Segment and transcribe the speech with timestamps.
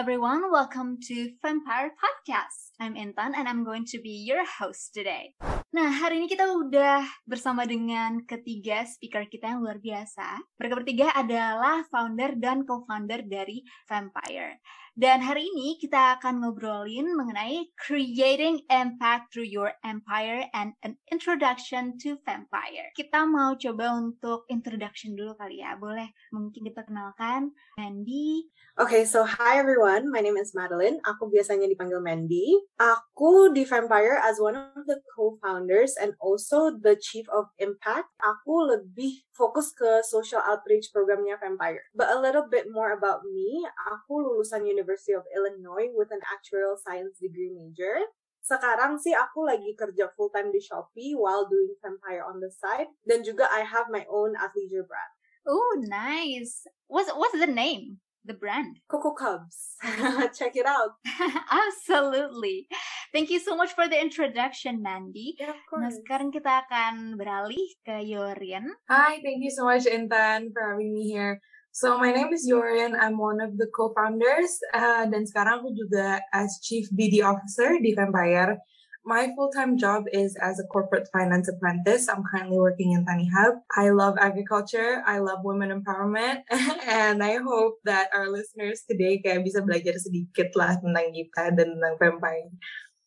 [0.00, 2.72] everyone, welcome to Vampire Podcast.
[2.80, 5.36] I'm Intan and I'm going to be your host today.
[5.76, 10.40] Nah, hari ini kita udah bersama dengan ketiga speaker kita yang luar biasa.
[10.56, 14.64] Mereka bertiga adalah founder dan co-founder dari Vampire.
[15.00, 21.96] Dan hari ini kita akan ngobrolin mengenai creating impact through your empire and an introduction
[21.96, 22.92] to vampire.
[22.92, 25.80] Kita mau coba untuk introduction dulu kali ya.
[25.80, 28.52] Boleh mungkin kita kenalkan Mandy.
[28.76, 30.12] Okay, so hi everyone.
[30.12, 31.00] My name is Madeline.
[31.08, 32.60] Aku biasanya dipanggil Mandy.
[32.76, 38.12] Aku di Vampire as one of the co-founders and also the chief of impact.
[38.20, 41.88] Aku lebih fokus ke social outreach programnya Vampire.
[41.96, 43.64] But a little bit more about me.
[43.96, 48.02] Aku lulusan University of Illinois with an actuarial science degree major.
[48.42, 52.90] Sekarang sih aku lagi kerja full time di Shopee while doing Vampire on the side.
[53.06, 55.12] Dan juga I have my own athleisure brand.
[55.46, 56.66] Oh, nice.
[56.90, 58.02] What's what's the name?
[58.26, 58.82] The brand.
[58.90, 59.78] Coco Cubs.
[60.36, 60.98] Check it out.
[61.54, 62.66] Absolutely.
[63.14, 65.38] Thank you so much for the introduction, Mandy.
[65.38, 65.96] Yeah, of Nah, course.
[66.02, 68.70] sekarang kita akan beralih ke Yorian.
[68.90, 71.38] Hi, thank you so much, Intan, for having me here.
[71.72, 72.98] So my name is Yorin.
[72.98, 77.94] I'm one of the co-founders uh, dan sekarang aku juga as Chief BD Officer di
[77.94, 78.58] Vampire.
[79.06, 82.10] My full-time job is as a corporate finance apprentice.
[82.10, 83.62] I'm currently working in Tani Hub.
[83.72, 85.00] I love agriculture.
[85.06, 86.42] I love women empowerment.
[86.84, 91.78] and I hope that our listeners today kayak bisa belajar sedikit lah tentang kita dan
[91.78, 92.50] tentang Vampire.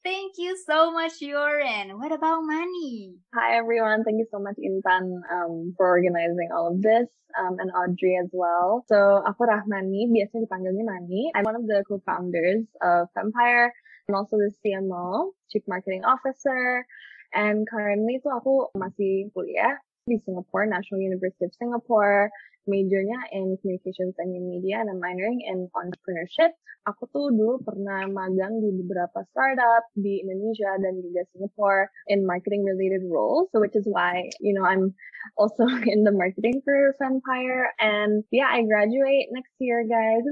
[0.04, 1.96] Thank you so much, Yorin.
[1.96, 3.16] What about Manny?
[3.32, 7.08] Hi everyone, thank you so much Intan um, for organizing all of this
[7.40, 8.84] um, and Audrey as well.
[8.92, 11.32] So aku Rahmani, biasanya dipanggilnya Mani.
[11.32, 13.72] I'm one of the co-founders of Empire.
[14.12, 16.84] I'm also the CMO, Chief Marketing Officer.
[17.32, 22.30] And currently tuh aku masih kuliah di Singapore, National University of Singapore.
[22.64, 26.56] Majornya in Communications and Media and I'm minoring in Entrepreneurship.
[26.88, 32.64] Aku tuh dulu pernah magang di beberapa startup di Indonesia dan juga Singapore in marketing
[32.64, 33.52] related roles.
[33.52, 34.96] So which is why, you know, I'm
[35.36, 37.72] also in the marketing for Vampire.
[37.84, 40.24] And yeah, I graduate next year, guys.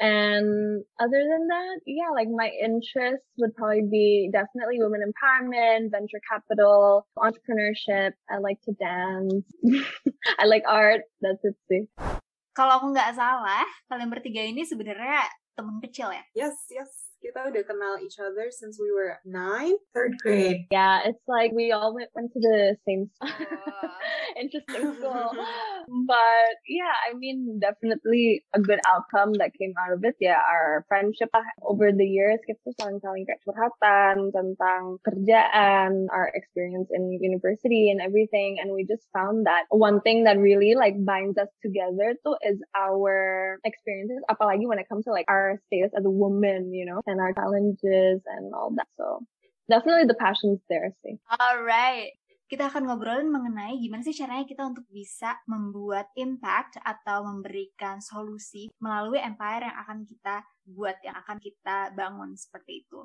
[0.00, 6.20] And other than that, yeah, like my interests would probably be definitely women empowerment, venture
[6.28, 8.12] capital, entrepreneurship.
[8.30, 9.46] I like to dance.
[10.38, 11.02] I like art.
[11.20, 11.88] That's it sih.
[12.56, 16.24] Kalau aku nggak salah, kalian bertiga ini sebenarnya teman kecil ya?
[16.32, 17.05] Yes, yes.
[17.26, 20.70] Kita udah kenal each other since we were nine, third grade.
[20.70, 23.26] Yeah, it's like we all went, went to the same Oh.
[24.40, 25.30] interesting school.
[26.06, 30.14] but yeah, I mean, definitely a good outcome that came out of it.
[30.20, 31.30] Yeah, our friendship
[31.62, 38.00] over the years kita tuh saling-saling kayak curhatan tentang kerjaan, our experience in university and
[38.00, 38.60] everything.
[38.60, 42.60] And we just found that one thing that really like binds us together too is
[42.76, 47.00] our experiences, apalagi when it comes to like our status as a woman, you know,
[47.06, 48.88] and our challenges and all that.
[48.96, 49.24] So
[49.68, 51.18] definitely the passion's there, sih.
[51.30, 52.16] Alright.
[52.46, 58.70] Kita akan ngobrolin mengenai gimana sih caranya kita untuk bisa membuat impact atau memberikan solusi
[58.78, 63.02] melalui empire yang akan kita buat, yang akan kita bangun seperti itu.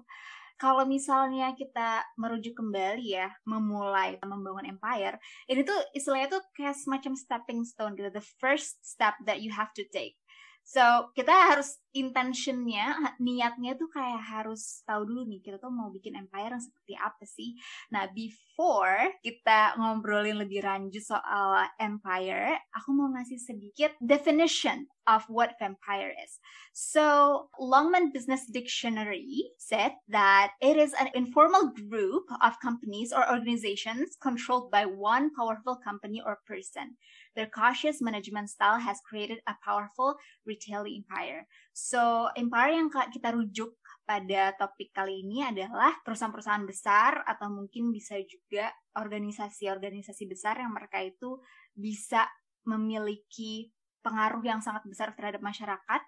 [0.61, 5.17] Kalau misalnya kita merujuk kembali ya, memulai membangun empire,
[5.50, 9.73] ini tuh istilahnya tuh kayak semacam stepping stone gitu, the first step that you have
[9.73, 10.20] to take.
[10.63, 16.16] So, kita harus intentionnya, niatnya tuh kayak harus tahu dulu nih, kita tuh mau bikin
[16.16, 17.59] empire yang seperti apa sih.
[17.91, 25.59] Nah, before kita ngobrolin lebih lanjut soal empire, aku mau ngasih sedikit definition of what
[25.59, 26.39] vampire is.
[26.71, 34.16] So, Longman Business Dictionary said that it is an informal group of companies or organizations
[34.23, 36.95] controlled by one powerful company or person.
[37.31, 41.47] Their cautious management style has created a powerful retail empire.
[41.72, 43.72] So, empire yang kita rujuk
[44.03, 48.68] pada topik kali ini adalah perusahaan-perusahaan besar atau mungkin bisa juga
[49.00, 51.39] organisasi-organisasi besar yang mereka itu
[51.72, 52.28] bisa
[52.68, 53.72] memiliki
[54.04, 56.01] pengaruh yang sangat besar terhadap masyarakat,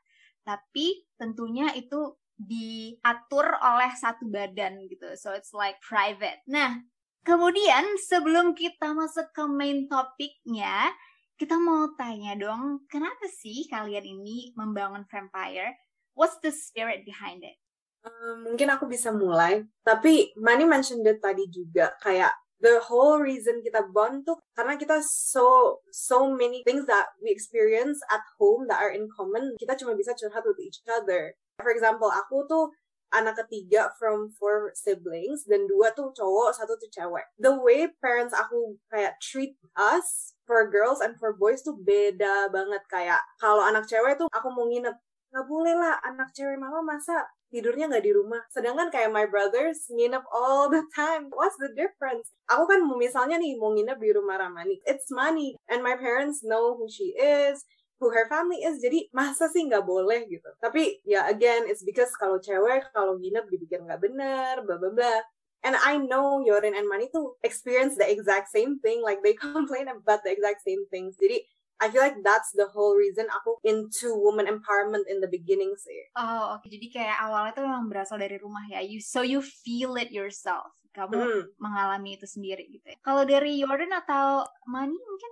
[0.43, 5.13] tapi tentunya itu diatur oleh satu badan gitu.
[5.15, 6.41] So it's like private.
[6.49, 6.81] Nah,
[7.23, 10.91] kemudian sebelum kita masuk ke main topiknya,
[11.37, 15.73] kita mau tanya dong, kenapa sih kalian ini membangun vampire?
[16.13, 17.57] What's the spirit behind it?
[18.03, 19.63] Um, mungkin aku bisa mulai.
[19.81, 25.03] Tapi Mani mentioned it tadi juga kayak the whole reason kita bond tuh karena kita
[25.03, 29.55] so so many things that we experience at home that are in common.
[29.57, 31.33] Kita cuma bisa curhat with each other.
[31.57, 32.75] For example, aku tuh
[33.13, 37.25] anak ketiga from four siblings dan dua tuh cowok, satu tuh cewek.
[37.37, 42.83] The way parents aku kayak treat us for girls and for boys tuh beda banget
[42.89, 44.97] kayak kalau anak cewek tuh aku mau nginep
[45.33, 48.41] nggak boleh lah anak cewek mama masa tidurnya nggak di rumah.
[48.49, 51.29] Sedangkan kayak my brothers nginep all the time.
[51.29, 52.33] What's the difference?
[52.49, 54.81] Aku kan misalnya nih mau nginep di rumah Ramani.
[54.89, 55.57] It's money.
[55.69, 57.61] And my parents know who she is
[58.03, 62.11] who her family is jadi masa sih nggak boleh gitu tapi ya again it's because
[62.19, 65.15] kalau cewek kalau nginep dipikir nggak bener bla bla bla
[65.63, 69.87] and I know Yorin and Mani tuh experience the exact same thing like they complain
[69.87, 71.47] about the exact same things jadi
[71.81, 76.07] I feel like that's the whole reason aku into woman empowerment in the beginning sih.
[76.15, 76.63] Oh, oke.
[76.63, 76.79] Okay.
[76.79, 78.79] Jadi kayak awalnya tuh memang berasal dari rumah ya.
[78.79, 80.71] You so you feel it yourself.
[80.95, 81.43] Kamu hmm.
[81.59, 82.95] mengalami itu sendiri gitu ya.
[83.03, 85.31] Kalau dari Jordan atau Mani mungkin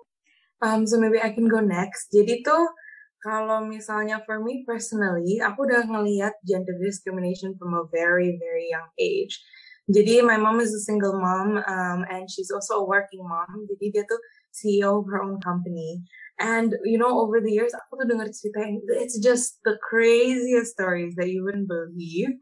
[0.62, 2.14] Um, so maybe I can go next.
[2.14, 2.70] Jadi tuh
[3.22, 8.90] kalau misalnya for me personally, aku udah ngelihat gender discrimination from a very very young
[9.02, 9.42] age.
[9.90, 13.66] Jadi my mom is a single mom um, and she's also a working mom.
[13.66, 14.22] Jadi dia tuh
[14.54, 16.06] CEO of her own company.
[16.38, 18.66] And you know over the years aku tuh dengar cerita
[18.98, 22.34] it's just the craziest stories that you wouldn't believe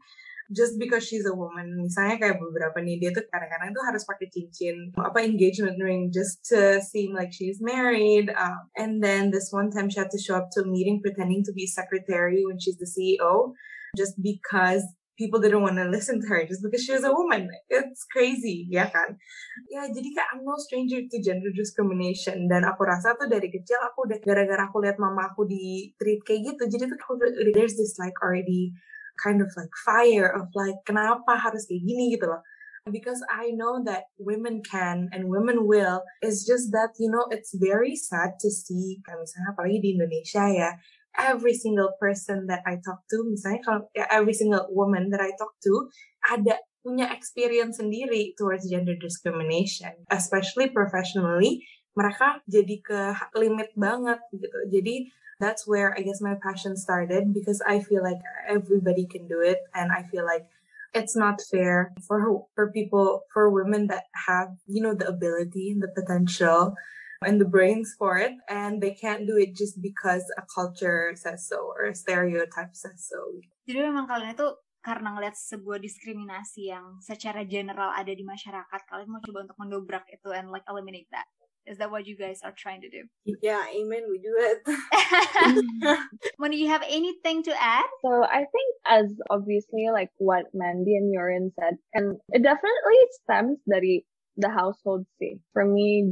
[0.50, 4.26] just because she's a woman misalnya kayak beberapa nih dia tuh kadang-kadang tuh harus pakai
[4.34, 9.70] cincin apa engagement ring just to seem like she's married um, and then this one
[9.70, 12.78] time she had to show up to a meeting pretending to be secretary when she's
[12.82, 13.54] the CEO
[13.94, 14.82] just because
[15.20, 17.52] people didn't want to listen to her just because she was a woman.
[17.68, 19.20] It's crazy, ya kan?
[19.68, 22.48] Ya, jadi kayak I'm no stranger to gender discrimination.
[22.48, 26.24] Dan aku rasa tuh dari kecil aku udah gara-gara aku lihat mama aku di treat
[26.24, 26.62] kayak gitu.
[26.72, 27.20] Jadi tuh aku
[27.52, 28.72] there's this like already
[29.20, 32.16] kind of like fire of like kenapa harus kayak gini?
[32.16, 32.42] gitu loh.
[32.88, 36.00] Because I know that women can and women will.
[36.24, 40.70] It's just that you know it's very sad to see misalnya apalagi di Indonesia ya
[41.18, 45.34] every single person that I talk to misalnya kalau ya, every single woman that I
[45.34, 45.90] talk to
[46.30, 49.92] ada punya experience sendiri towards gender discrimination.
[50.08, 51.66] Especially professionally
[51.98, 53.00] mereka jadi ke
[53.36, 54.58] limit banget gitu.
[54.70, 59.40] Jadi that's where I guess my passion started because I feel like everybody can do
[59.40, 60.46] it and I feel like
[60.92, 65.82] it's not fair for for people for women that have you know the ability and
[65.82, 66.76] the potential
[67.24, 71.48] and the brains for it and they can't do it just because a culture says
[71.48, 73.18] so or a stereotype says so.
[73.64, 74.48] Jadi memang kalian itu
[74.80, 80.04] karena ngeliat sebuah diskriminasi yang secara general ada di masyarakat, kalian mau coba untuk mendobrak
[80.08, 81.28] itu and like eliminate that.
[81.66, 83.04] Is that what you guys are trying to do?
[83.42, 84.04] Yeah, amen.
[84.10, 85.98] We do it.
[86.36, 87.86] when do you have anything to add?
[88.02, 93.58] So I think as obviously like what Mandy and Yorin said, and it definitely stems
[93.68, 94.04] dari
[94.36, 95.38] the household say.
[95.52, 96.04] For me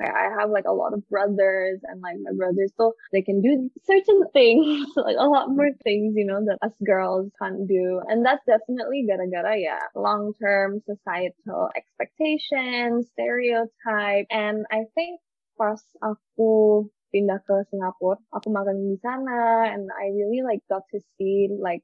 [0.00, 3.70] I have like a lot of brothers and like my brothers so they can do
[3.84, 8.00] certain things, like a lot more things, you know, that us girls can't do.
[8.08, 9.78] And that's definitely gara-gara yeah.
[9.94, 14.26] long-term societal expectations, stereotype.
[14.30, 15.20] And I think
[15.58, 20.98] pas aku pindah ke Singapura, aku makan di sana and I really like got to
[21.18, 21.82] see like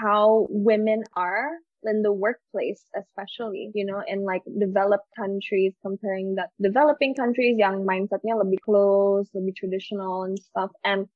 [0.00, 6.50] how women are in the workplace, especially, you know, in like developed countries, comparing that
[6.60, 10.70] developing countries, young mindsetnya lebih close, lebih traditional and stuff.
[10.84, 11.08] And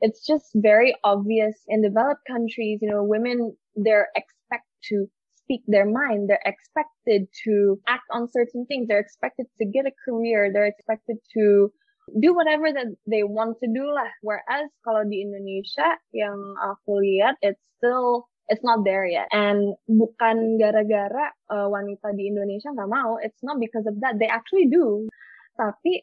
[0.00, 5.86] it's just very obvious in developed countries, you know, women, they're expect to speak their
[5.86, 6.30] mind.
[6.30, 8.86] They're expected to act on certain things.
[8.86, 10.50] They're expected to get a career.
[10.52, 11.72] They're expected to
[12.18, 14.10] do whatever that they want to do lah.
[14.22, 19.30] Whereas kalau di Indonesia yang aku lihat, it's still it's not there yet.
[19.30, 24.18] And bukan gara-gara uh, wanita di Indonesia nggak mau, it's not because of that.
[24.18, 25.06] They actually do.
[25.54, 26.02] Tapi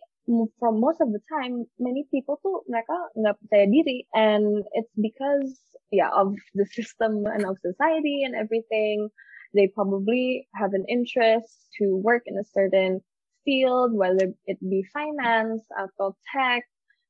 [0.59, 5.59] from most of the time, many people tuh mereka nggak percaya diri, and it's because
[5.91, 9.11] yeah of the system and of society and everything.
[9.55, 12.99] They probably have an interest to work in a certain
[13.47, 16.67] field, whether it be finance atau tech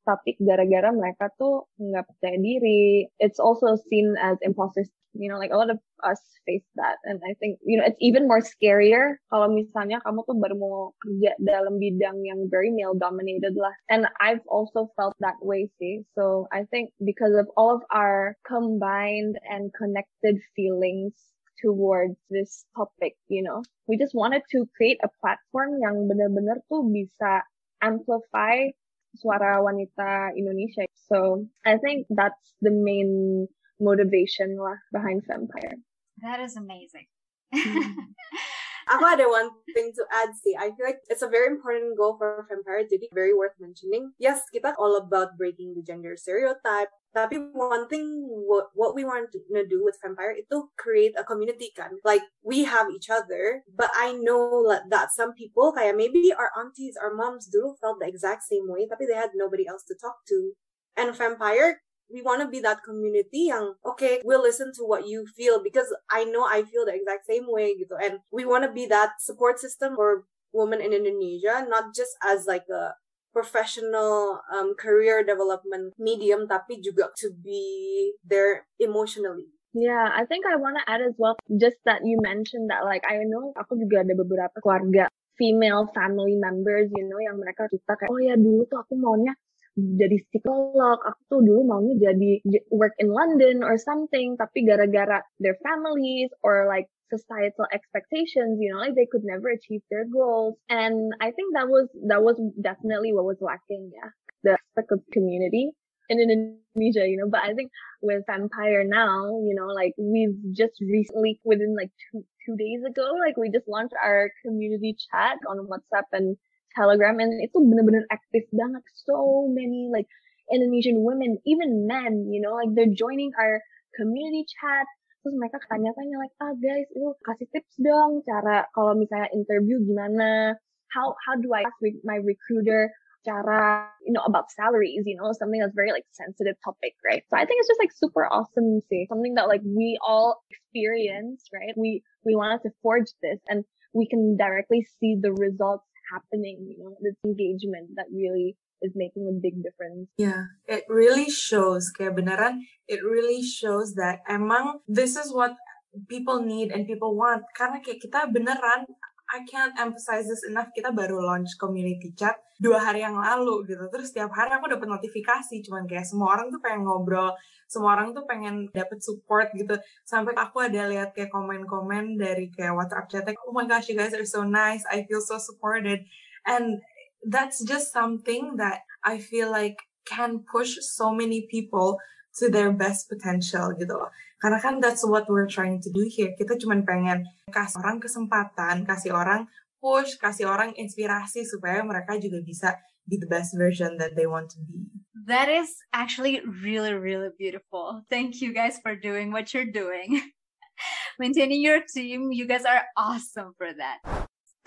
[0.07, 3.11] tapi gara-gara mereka tuh nggak percaya diri.
[3.19, 4.87] It's also seen as imposter
[5.17, 7.03] you know like a lot of us face that.
[7.03, 10.95] And I think you know it's even more scarier kalau misalnya kamu tuh baru mau
[11.03, 13.75] kerja dalam bidang yang very male dominated lah.
[13.91, 16.07] And I've also felt that way sih.
[16.15, 21.11] So I think because of all of our combined and connected feelings
[21.57, 26.85] towards this topic you know we just wanted to create a platform yang benar-benar tuh
[26.85, 27.41] bisa
[27.81, 28.69] amplify
[29.17, 30.85] suara wanita Indonesia.
[31.09, 33.47] So I think that's the main
[33.81, 35.77] motivation lah behind Vampire.
[36.21, 37.09] That is amazing.
[37.53, 38.13] Hmm.
[38.87, 42.15] Aku ada one thing to add see, I feel like it's a very important goal
[42.15, 42.87] for Vampire.
[42.87, 44.15] Jadi very worth mentioning.
[44.15, 46.87] Yes, kita all about breaking the gender stereotype.
[47.11, 51.73] Tapi one thing what, what we want to do with Vampire itu create a community
[51.75, 51.99] kan.
[52.07, 56.95] Like we have each other, but I know that some people kayak maybe our aunties,
[56.95, 60.23] our moms dulu felt the exact same way, tapi they had nobody else to talk
[60.31, 60.55] to.
[60.97, 65.27] And Vampire we want to be that community yang okay we'll listen to what you
[65.27, 67.95] feel because I know I feel the exact same way gitu.
[67.99, 72.47] And we want to be that support system for women in Indonesia not just as
[72.47, 72.95] like a
[73.35, 79.53] professional um, career development medium tapi juga to be there emotionally.
[79.77, 83.05] Yeah, I think I want to add as well, just that you mentioned that like
[83.05, 85.05] I know aku juga ada beberapa keluarga
[85.37, 89.37] female family members, you know, yang mereka cerita kayak, oh ya dulu tuh aku maunya
[89.77, 92.41] jadi psikolog, aku tuh dulu maunya jadi
[92.73, 98.81] work in London or something, tapi gara-gara their families or like societal expectations, you know,
[98.81, 100.57] like they could never achieve their goals.
[100.67, 104.11] And I think that was, that was definitely what was lacking, yeah.
[104.43, 105.71] The aspect of community
[106.09, 107.69] in Indonesia, you know, but I think
[108.01, 113.13] with Vampire now, you know, like we've just recently, within like two, two days ago,
[113.19, 116.37] like we just launched our community chat on WhatsApp and
[116.77, 118.85] Telegram and itu bener-bener aktif banget.
[119.01, 120.05] So many like
[120.53, 123.59] Indonesian women, even men, you know, like they're joining our
[123.97, 124.85] community chat.
[125.25, 130.55] Terus mereka tanya-tanya like, ah guys, itu kasih tips dong cara kalau misalnya interview gimana?
[130.93, 132.93] How how do I ask my recruiter
[133.27, 137.23] cara, you know, about salaries, you know, something that's very like sensitive topic, right?
[137.29, 140.39] So I think it's just like super awesome to see something that like we all
[140.49, 141.75] experience, right?
[141.75, 146.77] We, we wanted to forge this and we can directly see the results happening, you
[146.79, 150.09] know, this engagement that really is making a big difference.
[150.17, 155.57] Yeah, it really shows, kayak beneran, it really shows that emang this is what
[156.05, 157.41] people need and people want.
[157.57, 158.85] Karena kayak kita beneran
[159.27, 160.71] I can't emphasize this enough.
[160.71, 163.83] Kita baru launch community chat dua hari yang lalu gitu.
[163.91, 165.59] Terus setiap hari aku dapat notifikasi.
[165.67, 167.35] Cuman kayak semua orang tuh pengen ngobrol.
[167.67, 169.75] Semua orang tuh pengen dapet support gitu.
[170.07, 173.27] Sampai aku ada lihat kayak komen-komen dari kayak WhatsApp chat.
[173.43, 174.87] Oh my gosh, you guys are so nice.
[174.87, 176.07] I feel so supported.
[176.47, 176.79] And
[177.27, 179.75] that's just something that I feel like
[180.07, 181.99] can push so many people
[182.37, 184.13] to their best potential gitu loh.
[184.37, 186.33] Karena kan that's what we're trying to do here.
[186.37, 189.49] Kita cuma pengen kasih orang kesempatan, kasih orang
[189.81, 192.77] push, kasih orang inspirasi supaya mereka juga bisa
[193.09, 194.85] be the best version that they want to be.
[195.27, 198.05] That is actually really, really beautiful.
[198.07, 200.21] Thank you guys for doing what you're doing.
[201.21, 204.05] Maintaining your team, you guys are awesome for that.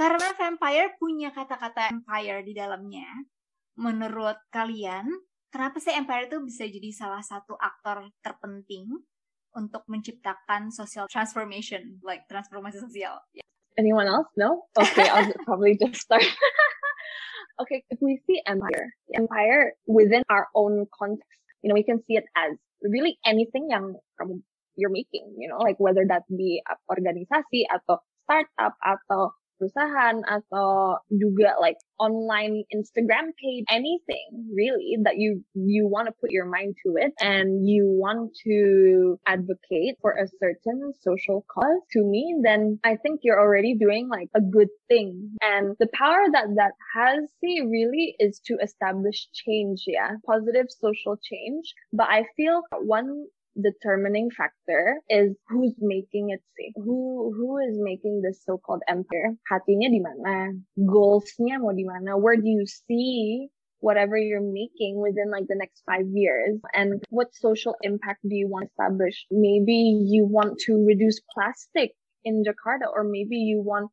[0.01, 3.09] Karena Vampire punya kata-kata empire di dalamnya,
[3.77, 5.07] menurut kalian,
[5.51, 8.87] kenapa sih Empire itu bisa jadi salah satu aktor terpenting
[9.55, 13.19] untuk menciptakan social transformation, like transformasi sosial.
[13.35, 13.47] Yeah.
[13.79, 14.31] Anyone else?
[14.39, 14.71] No?
[14.79, 16.23] Okay, I'll probably just start.
[17.63, 21.27] okay, if we see empire, empire within our own context,
[21.63, 23.99] you know, we can see it as really anything yang
[24.77, 31.61] you're making, you know, like whether that be organisasi atau startup atau perusahaan atau juga
[31.61, 36.97] like online Instagram page, anything really that you, you want to put your mind to
[36.97, 42.97] it and you want to advocate for a certain social cause to me, then I
[42.97, 45.37] think you're already doing like a good thing.
[45.45, 49.85] And the power that that has see really is to establish change.
[49.87, 50.17] Yeah.
[50.25, 51.75] Positive social change.
[51.93, 53.27] But I feel one
[53.61, 56.73] determining factor is who's making it safe.
[56.77, 59.35] Who who is making this so-called empire?
[59.51, 60.55] Hatinya di mana?
[60.79, 62.19] Goalsnya mau di mana?
[62.19, 63.49] Where do you see
[63.81, 68.49] whatever you're making within like the next five years and what social impact do you
[68.49, 69.27] want to establish?
[69.31, 73.91] Maybe you want to reduce plastic in Jakarta or maybe you want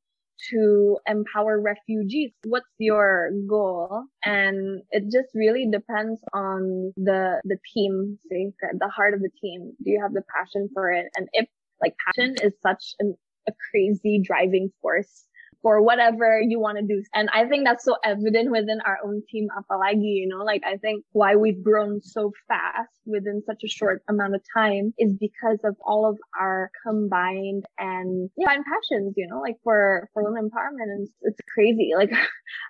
[0.51, 2.31] to empower refugees.
[2.43, 4.03] What's your goal?
[4.23, 9.73] And it just really depends on the, the team, say, the heart of the team.
[9.83, 11.07] Do you have the passion for it?
[11.15, 11.47] And if
[11.81, 13.15] like passion is such an,
[13.47, 15.25] a crazy driving force
[15.61, 17.01] for whatever you want to do.
[17.13, 20.77] And I think that's so evident within our own team apalagi, you know, like I
[20.77, 25.59] think why we've grown so fast within such a short amount of time is because
[25.63, 30.49] of all of our combined and yeah, and passions, you know, like for, for women
[30.49, 30.91] empowerment.
[30.91, 32.11] And it's, it's crazy, like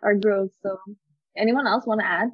[0.03, 0.51] our growth.
[0.63, 0.77] So
[1.38, 2.29] anyone else want to add?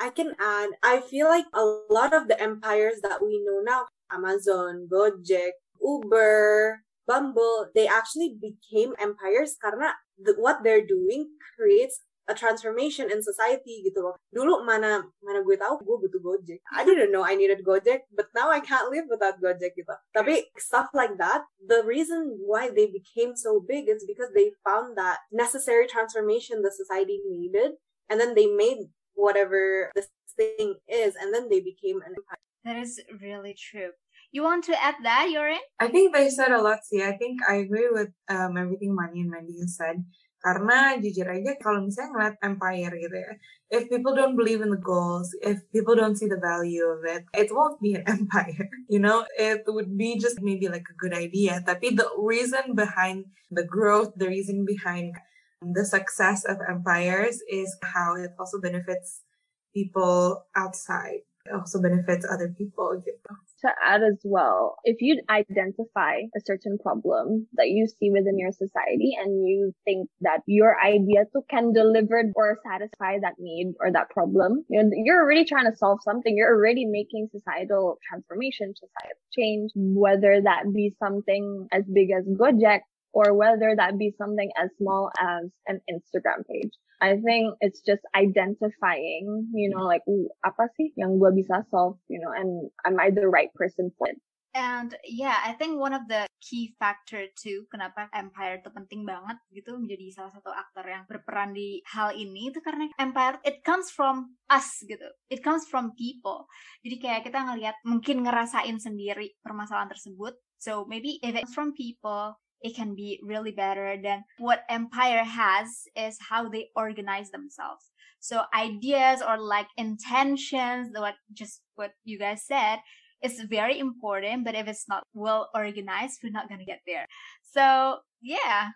[0.00, 3.86] I can add, I feel like a lot of the empires that we know now,
[4.10, 12.34] Amazon, Gojek, Uber, Bumble, they actually became empires karena the, what they're doing creates a
[12.34, 14.16] transformation in society gitu loh.
[14.32, 16.60] Dulu mana mana gue tahu gue butuh Gojek.
[16.72, 19.92] I didn't know I needed Gojek, but now I can't live without Gojek gitu.
[20.16, 24.96] Tapi stuff like that, the reason why they became so big is because they found
[24.96, 27.76] that necessary transformation the society needed,
[28.08, 32.40] and then they made whatever this thing is, and then they became an empire.
[32.64, 33.92] That is really true.
[34.34, 35.62] You want to add that, Yorin?
[35.78, 36.82] I think they said a lot.
[36.82, 40.02] See, I think I agree with um, everything Manny and Mandy said.
[40.42, 43.32] Karena jujur aja kalau misalnya ngeliat empire gitu ya,
[43.70, 47.22] if people don't believe in the goals, if people don't see the value of it,
[47.30, 48.66] it won't be an empire.
[48.90, 51.62] You know, it would be just maybe like a good idea.
[51.62, 55.14] Tapi the reason behind the growth, the reason behind
[55.62, 59.22] the success of empires is how it also benefits
[59.70, 61.22] people outside.
[61.46, 63.30] It also benefits other people gitu.
[63.64, 68.52] To add as well, if you identify a certain problem that you see within your
[68.52, 74.10] society and you think that your idea can deliver or satisfy that need or that
[74.10, 76.36] problem, you're, you're already trying to solve something.
[76.36, 82.80] You're already making societal transformation, societal change, whether that be something as big as Gojek
[83.14, 86.72] or whether that be something as small as an Instagram page.
[87.04, 90.00] I think it's just identifying, you know, like
[90.40, 94.08] apa sih yang gue bisa solve, you know, and am I the right person for
[94.08, 94.16] it?
[94.54, 99.36] And yeah, I think one of the key factor too, kenapa Empire itu penting banget
[99.50, 103.90] gitu menjadi salah satu aktor yang berperan di hal ini itu karena Empire it comes
[103.90, 106.46] from us gitu, it comes from people.
[106.86, 110.38] Jadi kayak kita ngelihat mungkin ngerasain sendiri permasalahan tersebut.
[110.62, 115.84] So maybe if it's from people, it can be really better than what empire has
[115.96, 122.46] is how they organize themselves so ideas or like intentions what just what you guys
[122.46, 122.78] said
[123.22, 127.06] is very important but if it's not well organized we're not gonna get there
[127.42, 128.70] so yeah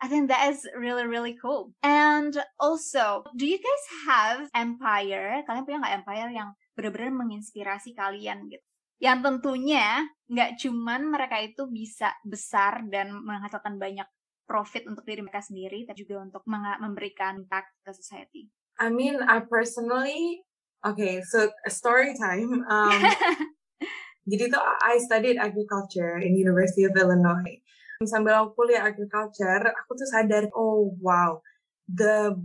[0.00, 1.72] I think that is really really cool.
[1.82, 5.40] And also, do you guys have empire?
[5.48, 8.66] Kalian punya nggak empire yang benar-benar menginspirasi kalian gitu?
[8.96, 14.08] Yang tentunya nggak cuman mereka itu bisa besar dan menghasilkan banyak
[14.46, 18.46] profit untuk diri mereka sendiri, tapi juga untuk memberikan impact ke society.
[18.78, 20.46] I mean, I personally,
[20.86, 22.62] okay, so story time.
[22.70, 23.00] Um,
[24.30, 27.58] jadi tuh I studied agriculture in University of Illinois.
[28.06, 31.40] Sambil aku kuliah agriculture, aku tuh sadar, oh wow,
[31.90, 32.36] the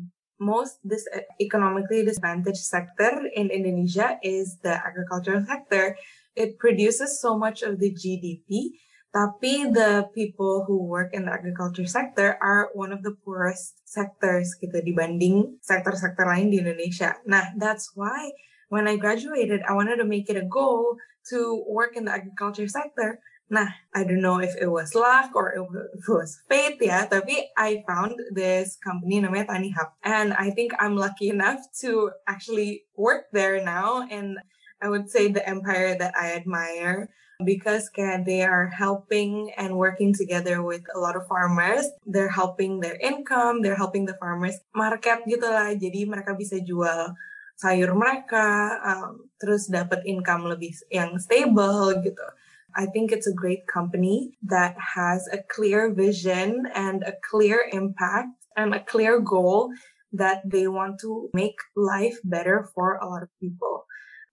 [0.42, 1.06] most dis
[1.38, 5.94] economically disadvantaged sector in Indonesia is the agricultural sector
[6.36, 8.78] it produces so much of the GDP.
[9.12, 14.56] Tapi the people who work in the agriculture sector are one of the poorest sectors
[14.56, 17.20] gitu dibanding sektor-sektor lain di Indonesia.
[17.28, 18.32] Nah, that's why
[18.72, 20.96] when I graduated, I wanted to make it a goal
[21.28, 23.20] to work in the agriculture sector.
[23.52, 27.52] Nah, I don't know if it was luck or if it was fate ya, tapi
[27.60, 29.92] I found this company namanya Tani Hub.
[30.08, 34.40] And I think I'm lucky enough to actually work there now and
[34.82, 37.10] I would say the empire that I admire
[37.46, 41.86] because they are helping and working together with a lot of farmers.
[42.06, 45.74] They're helping their income, they're helping the farmers market gitu lah.
[45.74, 47.14] Jadi mereka bisa jual
[47.62, 52.26] sayur mereka, um, terus dapat income lebih yang stable gitu.
[52.74, 58.32] I think it's a great company that has a clear vision and a clear impact
[58.56, 59.76] and a clear goal
[60.16, 63.81] that they want to make life better for a lot of people.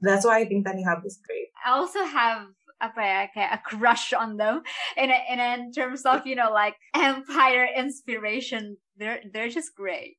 [0.00, 1.48] That's why I think Tani Hub is great.
[1.64, 2.46] I also have
[2.80, 3.02] apa
[3.34, 4.62] ya a crush on them
[4.96, 8.78] in in, in terms of you know like empire inspiration.
[8.96, 10.18] They're they're just great.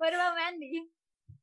[0.00, 0.88] What about Mandy?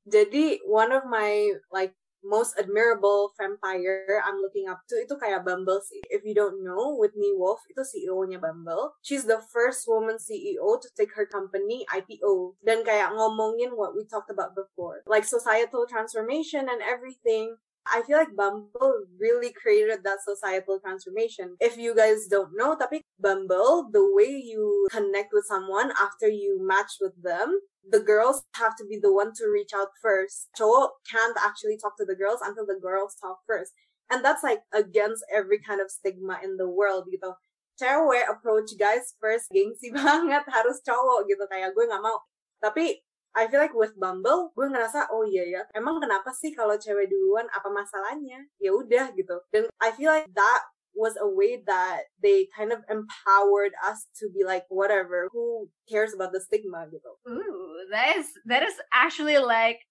[0.10, 1.94] Jadi one of my like
[2.28, 6.04] most admirable vampire I'm looking up to itu kayak Bumble sih.
[6.12, 9.00] If you don't know, Whitney Wolf itu CEO-nya Bumble.
[9.00, 12.60] She's the first woman CEO to take her company IPO.
[12.62, 15.08] Dan kayak ngomongin what we talked about before.
[15.08, 17.56] Like societal transformation and everything.
[17.94, 21.56] I feel like Bumble really created that societal transformation.
[21.60, 26.60] If you guys don't know, tapi Bumble, the way you connect with someone after you
[26.62, 30.50] match with them, the girls have to be the one to reach out first.
[30.60, 33.72] Cowok can't actually talk to the girls until the girls talk first.
[34.10, 37.36] And that's like against every kind of stigma in the world gitu.
[37.78, 41.44] Cewek approach guys first, gengsi banget, harus cowok gitu.
[41.48, 42.18] Kayak gue gak mau.
[42.58, 46.80] Tapi I feel like with Bumble, gue ngerasa oh iya ya, emang kenapa sih kalau
[46.80, 48.48] cewek duluan apa masalahnya?
[48.58, 49.38] Ya udah gitu.
[49.54, 50.62] Dan I feel like that
[50.98, 56.12] was a way that they kind of empowered us to be like whatever who cares
[56.14, 57.12] about the stigma gitu.
[57.30, 59.86] Ooh, that is that is actually like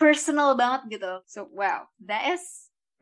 [0.00, 1.20] personal banget gitu.
[1.28, 2.42] So wow, that is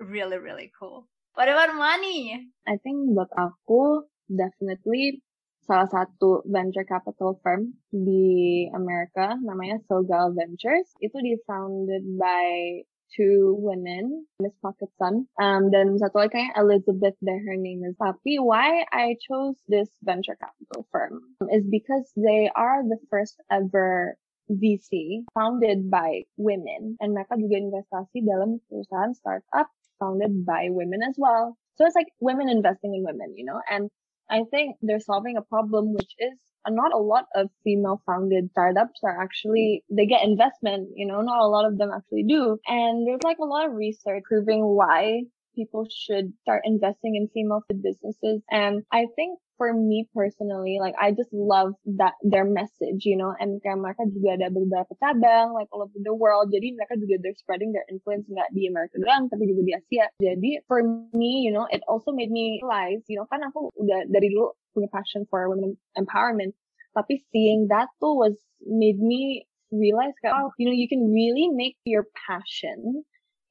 [0.03, 1.07] really really cool.
[1.39, 2.51] What about money?
[2.67, 5.23] I think buat aku definitely
[5.67, 10.89] salah satu venture capital firm di Amerika namanya Sogal Ventures.
[11.03, 12.83] Itu di-founded by
[13.15, 17.95] two women, Miss Pocketson, um, dan satu lagi kayak Elizabeth there her name is.
[17.99, 24.19] Tapi why I chose this venture capital firm is because they are the first ever
[24.51, 29.67] VC founded by women and mereka juga investasi dalam perusahaan startup
[29.99, 31.59] founded by women as well.
[31.77, 33.91] So it's like women investing in women, you know, and
[34.31, 38.51] I think they're solving a problem which is uh, not a lot of female founded
[38.51, 42.59] startups are actually, they get investment, you know, not a lot of them actually do.
[42.67, 45.23] And there's like a lot of research proving why
[45.57, 48.45] people should start investing in female food businesses.
[48.53, 53.33] And I think for me personally, like I just love that their message, you know,
[53.41, 56.53] and mereka juga ada beberapa cabang like all over the world.
[56.53, 60.07] Jadi mereka juga they're spreading their influence nggak di Amerika doang, tapi juga di Asia.
[60.21, 60.85] Jadi for
[61.17, 64.53] me, you know, it also made me realize, you know, kan aku udah dari dulu
[64.77, 66.53] punya passion for women empowerment,
[66.93, 68.37] tapi seeing that too was
[68.69, 73.03] made me realize, oh, you know, you can really make your passion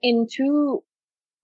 [0.06, 0.80] into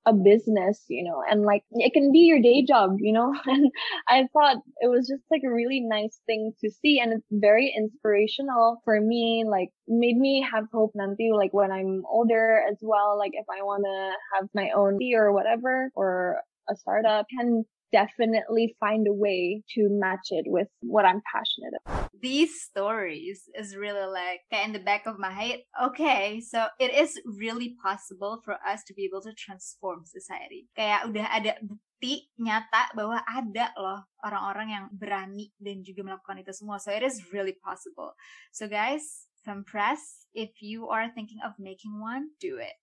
[0.05, 3.71] a business, you know, and like it can be your day job, you know, and
[4.07, 7.73] I thought it was just like a really nice thing to see and it's very
[7.75, 13.17] inspirational for me, like made me have hope nanti, like when I'm older as well,
[13.17, 17.63] like if I want to have my own tea or whatever or a startup can
[17.91, 22.09] definitely find a way to match it with what I'm passionate about.
[22.21, 25.63] These stories is really like in the back of my head.
[25.75, 30.69] Okay, so it is really possible for us to be able to transform society.
[30.77, 36.53] Kayak udah ada bukti nyata bahwa ada loh orang-orang yang berani dan juga melakukan itu
[36.53, 36.77] semua.
[36.77, 38.13] So it is really possible.
[38.53, 42.77] So guys, from press, if you are thinking of making one, do it.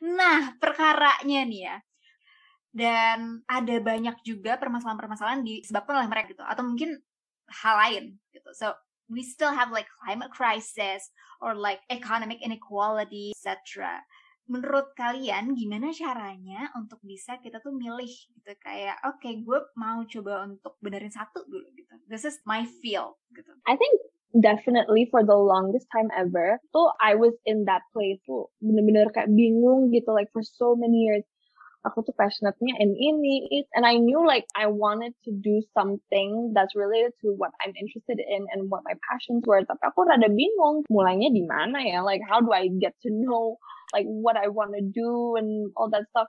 [0.00, 1.76] Nah, perkaranya nih ya
[2.70, 6.44] dan ada banyak juga permasalahan-permasalahan disebabkan oleh mereka gitu.
[6.46, 6.98] Atau mungkin
[7.50, 8.50] hal lain gitu.
[8.54, 8.74] So
[9.10, 11.10] we still have like climate crisis
[11.42, 14.00] or like economic inequality etc
[14.50, 18.50] menurut kalian gimana caranya untuk bisa kita tuh milih gitu?
[18.58, 21.94] Kayak oke okay, gue mau coba untuk benerin satu dulu gitu.
[22.10, 23.54] This is my field gitu.
[23.70, 23.94] I think
[24.42, 28.50] definitely for the longest time ever tuh I was in that place tuh.
[28.58, 31.22] Bener-bener kayak bingung gitu like for so many years
[31.86, 36.52] aku tuh passionate-nya in ini it, and I knew like I wanted to do something
[36.52, 40.28] that's related to what I'm interested in and what my passions were tapi aku rada
[40.28, 43.56] bingung mulainya di mana ya like how do I get to know
[43.96, 46.28] like what I want to do and all that stuff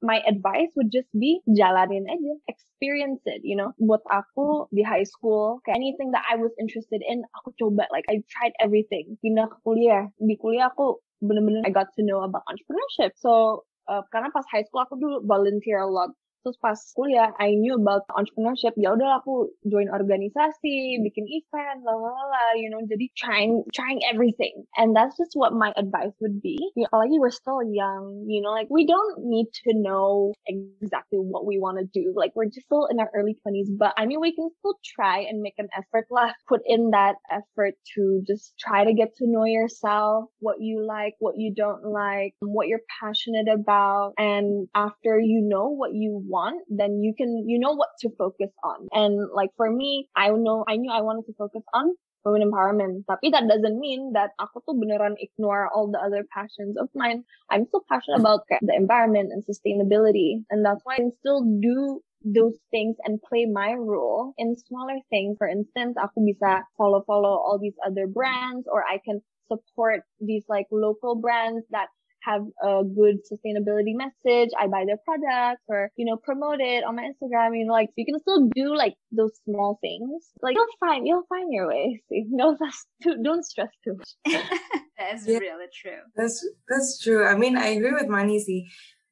[0.00, 3.76] my advice would just be jalanin aja, experience it, you know.
[3.76, 8.08] Buat aku di high school, kayak anything that I was interested in, aku coba, like
[8.08, 9.20] I tried everything.
[9.20, 13.12] Pindah ke kuliah, di kuliah aku bener-bener I got to know about entrepreneurship.
[13.20, 17.52] So uh, karena pas high school aku dulu volunteer a lot Terus pas kuliah, I
[17.52, 18.72] knew about entrepreneurship.
[18.80, 22.80] Ya udah aku join organisasi, bikin event, lalala, you know.
[22.80, 24.64] Jadi trying, trying everything.
[24.80, 26.56] And that's just what my advice would be.
[26.80, 31.44] Ya, apalagi we're still young, you know, like we don't need to know exactly what
[31.44, 32.16] we want to do.
[32.16, 35.28] Like we're just still in our early 20s, but I mean, we can still try
[35.28, 36.32] and make an effort lah.
[36.48, 41.20] Put in that effort to just try to get to know yourself, what you like,
[41.20, 44.16] what you don't like, what you're passionate about.
[44.16, 48.54] And after you know what you want, then you can, you know what to focus
[48.62, 48.86] on.
[48.94, 53.04] And like for me, I know, I knew I wanted to focus on women empowerment.
[53.08, 57.24] Tapi that doesn't mean that aku tuh beneran ignore all the other passions of mine.
[57.50, 60.44] I'm still passionate about the environment and sustainability.
[60.52, 65.40] And that's why I still do those things and play my role in smaller things.
[65.40, 70.44] For instance, aku bisa follow follow all these other brands or I can support these
[70.46, 71.88] like local brands that
[72.22, 74.50] have a good sustainability message.
[74.58, 77.58] I buy their products or, you know, promote it on my Instagram.
[77.58, 80.28] You know, like, you can still do like those small things.
[80.42, 82.02] Like, you'll find, you'll find your way.
[82.32, 84.10] No, that's too, don't stress too much.
[84.98, 86.00] that's yeah, really true.
[86.16, 87.26] That's, that's true.
[87.26, 88.66] I mean, I agree with Manisi.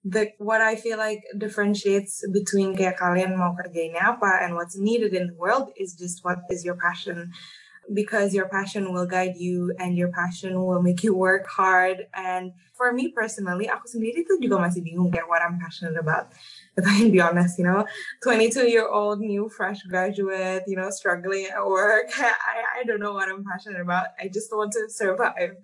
[0.05, 5.13] The, what I feel like differentiates between kayak kalian mau kerjain apa and what's needed
[5.13, 7.33] in the world is just what is your passion
[7.95, 12.07] because your passion will guide you and your passion will make you work hard.
[12.15, 16.31] And for me personally, aku sendiri tuh juga masih bingung kayak what I'm passionate about.
[16.77, 17.89] If I can be honest, you know,
[18.23, 22.13] 22 year old new fresh graduate, you know, struggling at work.
[22.19, 24.15] I, I don't know what I'm passionate about.
[24.21, 25.59] I just want to survive.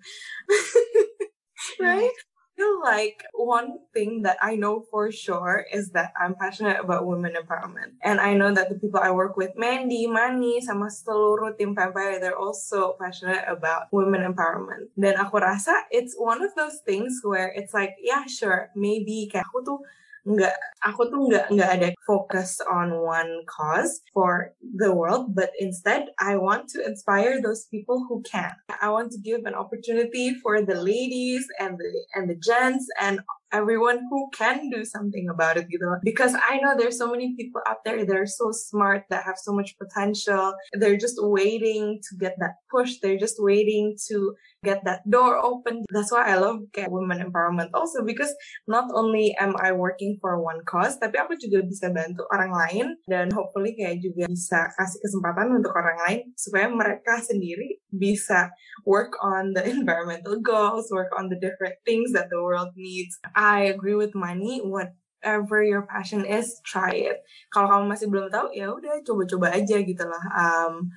[1.79, 2.11] right?
[2.55, 7.35] Feel like one thing that I know for sure is that I'm passionate about women
[7.35, 7.99] empowerment.
[8.01, 12.19] And I know that the people I work with, Mandy, Mani, sama seluruh tim Vampire,
[12.19, 14.87] they're also passionate about women empowerment.
[14.95, 19.45] Dan aku rasa it's one of those things where it's like, yeah, sure, maybe kayak
[19.51, 19.79] aku tuh
[20.25, 26.09] nggak aku tuh nggak nggak ada focus on one cause for the world but instead
[26.17, 28.53] I want to inspire those people who can.
[28.81, 33.21] I want to give an opportunity for the ladies and the and the gents and
[33.51, 37.61] everyone who can do something about it gitu because I know there's so many people
[37.67, 40.53] out there that are so smart that have so much potential.
[40.73, 42.97] They're just waiting to get that push.
[43.01, 45.85] They're just waiting to get that door open.
[45.93, 48.33] That's why I love kayak women empowerment also because
[48.65, 52.87] not only am I working for one cause tapi aku juga bisa bantu orang lain.
[53.05, 58.51] Dan hopefully kayak juga bisa kasih kesempatan untuk orang lain supaya mereka sendiri bisa
[58.83, 63.67] work on the environmental goals work on the different things that the world needs I
[63.67, 64.63] agree with money.
[64.63, 67.19] Whatever your passion is, try it.
[67.51, 70.23] Kalau kamu masih belum tahu, ya udah coba-coba aja gitu lah.
[70.31, 70.95] Um,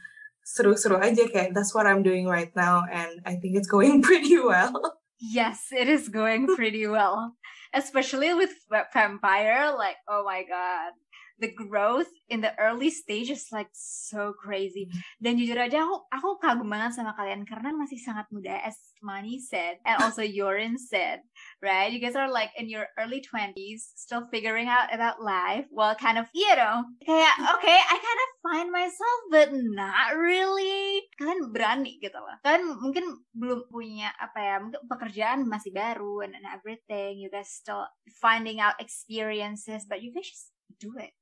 [0.49, 4.39] seru-seru aja kayak that's what I'm doing right now, and I think it's going pretty
[4.39, 5.03] well.
[5.19, 7.35] Yes, it is going pretty well,
[7.75, 9.75] especially with Vampire.
[9.75, 10.95] Like, oh my god,
[11.39, 14.91] the growth in the early stage is like so crazy.
[15.23, 19.39] Dan jujur aja aku aku kagum banget sama kalian karena masih sangat muda as Mani
[19.39, 21.23] said and also Yorin said,
[21.63, 21.91] right?
[21.95, 25.71] You guys are like in your early 20s still figuring out about life.
[25.71, 31.07] Well, kind of, you know, kayak okay, I kind of find myself but not really.
[31.17, 32.37] Kalian berani gitu loh.
[32.43, 33.05] Kalian mungkin
[33.39, 37.23] belum punya apa ya, mungkin pekerjaan masih baru and, and everything.
[37.23, 37.87] You guys still
[38.19, 40.51] finding out experiences, but you guys just
[40.83, 41.15] do it.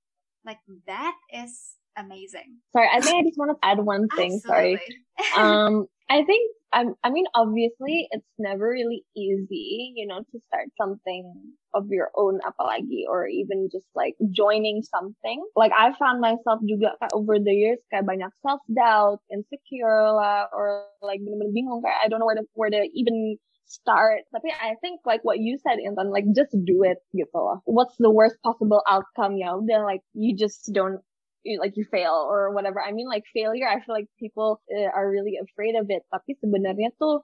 [0.47, 2.63] Like that is amazing.
[2.73, 4.39] Sorry, I think I just want to add one thing.
[4.39, 4.79] Sorry.
[5.37, 10.69] um, I think I'm, I mean, obviously it's never really easy, you know, to start
[10.81, 11.35] something
[11.75, 15.45] of your own apalagi or even just like joining something.
[15.57, 20.87] Like I found myself juga over the years kayak banyak self doubt, insecure lah, or
[21.03, 24.23] like bener-bener bingung kayak I don't know where to where to even start.
[24.33, 27.61] Tapi I think like what you said, Intan, like just do it gitu.
[27.67, 29.59] What's the worst possible outcome ya?
[29.59, 31.03] Udah like you just don't
[31.45, 32.83] like you fail or whatever.
[32.83, 36.03] I mean like failure, I feel like people uh, are really afraid of it.
[36.11, 37.23] Tapi sebenarnya tuh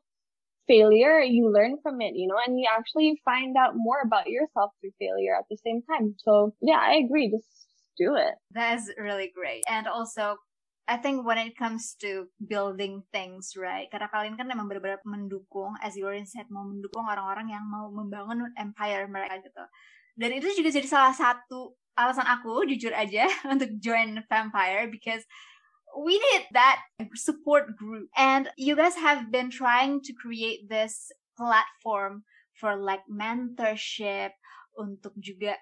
[0.70, 4.70] failure, you learn from it, you know, and you actually find out more about yourself
[4.78, 6.14] through failure at the same time.
[6.22, 7.30] So yeah, I agree.
[7.30, 7.50] Just
[7.98, 8.34] do it.
[8.54, 9.66] That is really great.
[9.68, 10.38] And also
[10.90, 13.86] I think when it comes to building things, right?
[13.86, 17.86] Karena kalian kan memang benar-benar mendukung, as you already said, mau mendukung orang-orang yang mau
[17.86, 19.64] membangun empire mereka gitu.
[20.18, 25.22] Dan itu juga jadi salah satu alasan aku, jujur aja, untuk join Vampire because
[25.94, 26.82] we need that
[27.14, 28.10] support group.
[28.18, 32.26] And you guys have been trying to create this platform
[32.58, 34.34] for like mentorship
[34.76, 35.56] untuk juga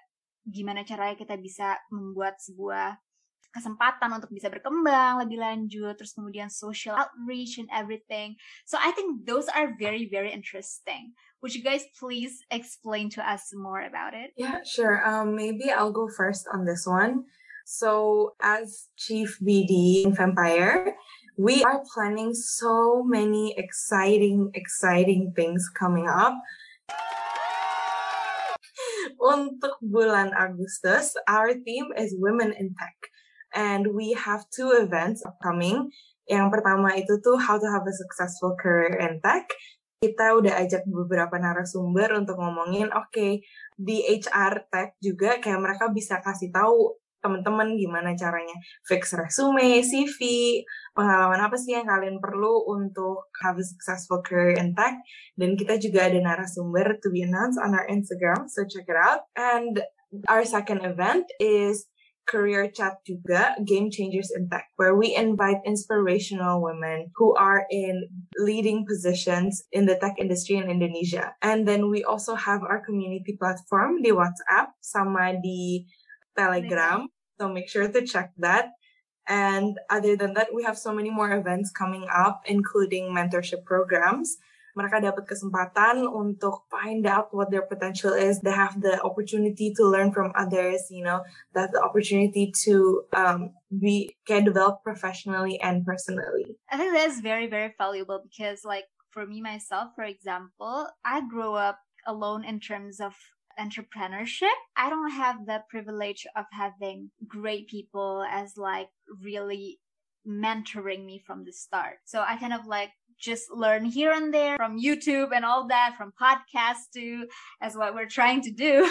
[0.47, 2.97] gimana caranya kita bisa membuat sebuah
[3.51, 8.39] kesempatan untuk bisa berkembang lebih lanjut, terus kemudian social outreach and everything.
[8.63, 11.13] So I think those are very, very interesting.
[11.43, 14.31] Would you guys please explain to us more about it?
[14.39, 15.03] Yeah, sure.
[15.03, 17.27] Um, maybe I'll go first on this one.
[17.65, 20.95] So as Chief BD in Vampire,
[21.37, 26.33] we are planning so many exciting, exciting things coming up.
[29.21, 33.10] Untuk bulan Agustus, our theme is Women in Tech.
[33.55, 35.91] And we have two events upcoming.
[36.27, 39.47] Yang pertama itu tuh How to Have a Successful Career in Tech.
[40.01, 43.45] Kita udah ajak beberapa narasumber untuk ngomongin, oke, okay,
[43.77, 50.17] di HR Tech juga kayak mereka bisa kasih tahu teman-teman gimana caranya fix resume, CV,
[50.97, 54.97] pengalaman apa sih yang kalian perlu untuk have a successful career in tech.
[55.37, 59.29] Dan kita juga ada narasumber to be announced on our Instagram, so check it out.
[59.37, 59.79] And
[60.27, 61.87] our second event is
[62.31, 68.07] career chat juga, Game Changers in Tech, where we invite inspirational women who are in
[68.39, 71.35] leading positions in the tech industry in Indonesia.
[71.43, 75.91] And then we also have our community platform, the WhatsApp, sama di
[76.39, 77.11] Telegram.
[77.35, 78.71] So make sure to check that.
[79.27, 84.39] And other than that, we have so many more events coming up, including mentorship programs
[84.75, 88.39] mereka dapat kesempatan untuk find out what their potential is.
[88.41, 91.23] They have the opportunity to learn from others, you know,
[91.55, 96.57] have the opportunity to um, be can develop professionally and personally.
[96.71, 101.53] I think that's very, very valuable because like for me myself, for example, I grew
[101.53, 103.13] up alone in terms of
[103.59, 104.55] entrepreneurship.
[104.75, 108.89] I don't have the privilege of having great people as like
[109.21, 109.79] really
[110.27, 111.99] mentoring me from the start.
[112.05, 115.95] So I kind of like just learn here and there from YouTube and all that,
[115.97, 117.27] from podcasts too,
[117.61, 118.89] as what we're trying to do.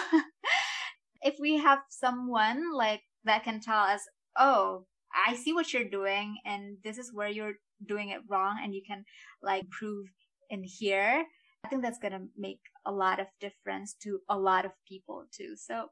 [1.22, 4.02] if we have someone like that can tell us,
[4.38, 4.86] oh,
[5.26, 7.54] I see what you're doing and this is where you're
[7.86, 9.04] doing it wrong and you can
[9.42, 10.06] like prove
[10.48, 11.24] in here.
[11.64, 15.24] I think that's going to make a lot of difference to a lot of people
[15.32, 15.56] too.
[15.56, 15.86] So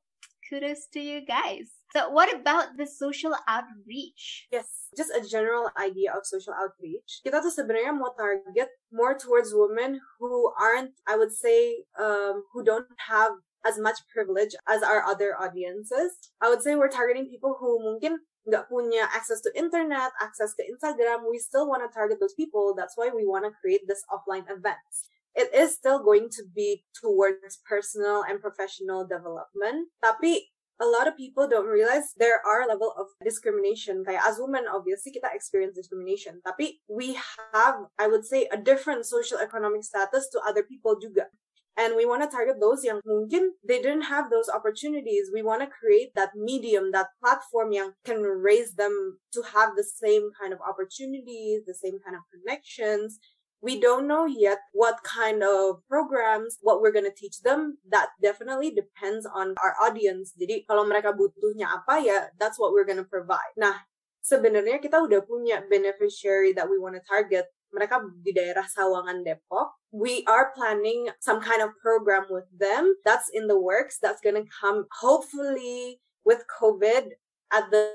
[0.49, 1.79] kudos to you guys.
[1.93, 4.49] So what about the social outreach?
[4.53, 7.21] Yes, just a general idea of social outreach.
[7.25, 12.61] Kita tuh sebenarnya mau target more towards women who aren't, I would say, um, who
[12.61, 16.13] don't have as much privilege as our other audiences.
[16.41, 20.65] I would say we're targeting people who mungkin nggak punya access to internet, access to
[20.65, 21.29] Instagram.
[21.29, 22.73] We still want to target those people.
[22.77, 25.09] That's why we want to create this offline events.
[25.39, 29.87] It is still going to be towards personal and professional development.
[30.03, 30.51] Tapi
[30.83, 34.03] a lot of people don't realize there are level of discrimination.
[34.03, 36.43] As women, obviously kita experience discrimination.
[36.43, 37.15] Tapi we
[37.55, 41.31] have, I would say, a different social economic status to other people juga.
[41.79, 45.31] And we want to target those yang mungkin they didn't have those opportunities.
[45.31, 49.87] We want to create that medium, that platform yang can raise them to have the
[49.87, 53.23] same kind of opportunities, the same kind of connections,
[53.61, 57.79] we don't know yet what kind of programs, what we're gonna teach them.
[57.91, 60.35] That definitely depends on our audience.
[60.39, 63.51] Jadi kalau mereka butuhnya apa ya, that's what we're gonna provide.
[63.59, 63.87] Nah,
[64.23, 67.51] sebenarnya kita udah punya beneficiary that we wanna target.
[67.75, 69.77] Mereka di daerah Sawangan Depok.
[69.93, 72.97] We are planning some kind of program with them.
[73.05, 74.01] That's in the works.
[74.01, 77.17] That's gonna come hopefully with COVID
[77.53, 77.87] at the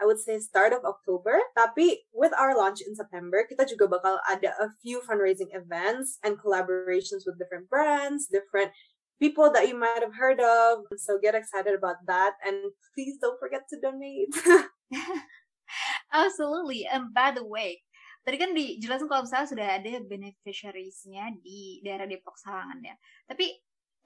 [0.00, 1.38] I would say start of October.
[1.54, 6.38] Tapi with our launch in September, kita juga bakal ada a few fundraising events and
[6.38, 8.74] collaborations with different brands, different
[9.22, 10.82] people that you might have heard of.
[10.98, 14.34] So get excited about that and please don't forget to donate.
[16.12, 16.84] Absolutely.
[16.90, 17.86] And by the way,
[18.26, 22.94] tadi kan dijelasin kalau misalnya sudah ada beneficiariesnya di daerah Depok Sawangan ya.
[23.30, 23.46] Tapi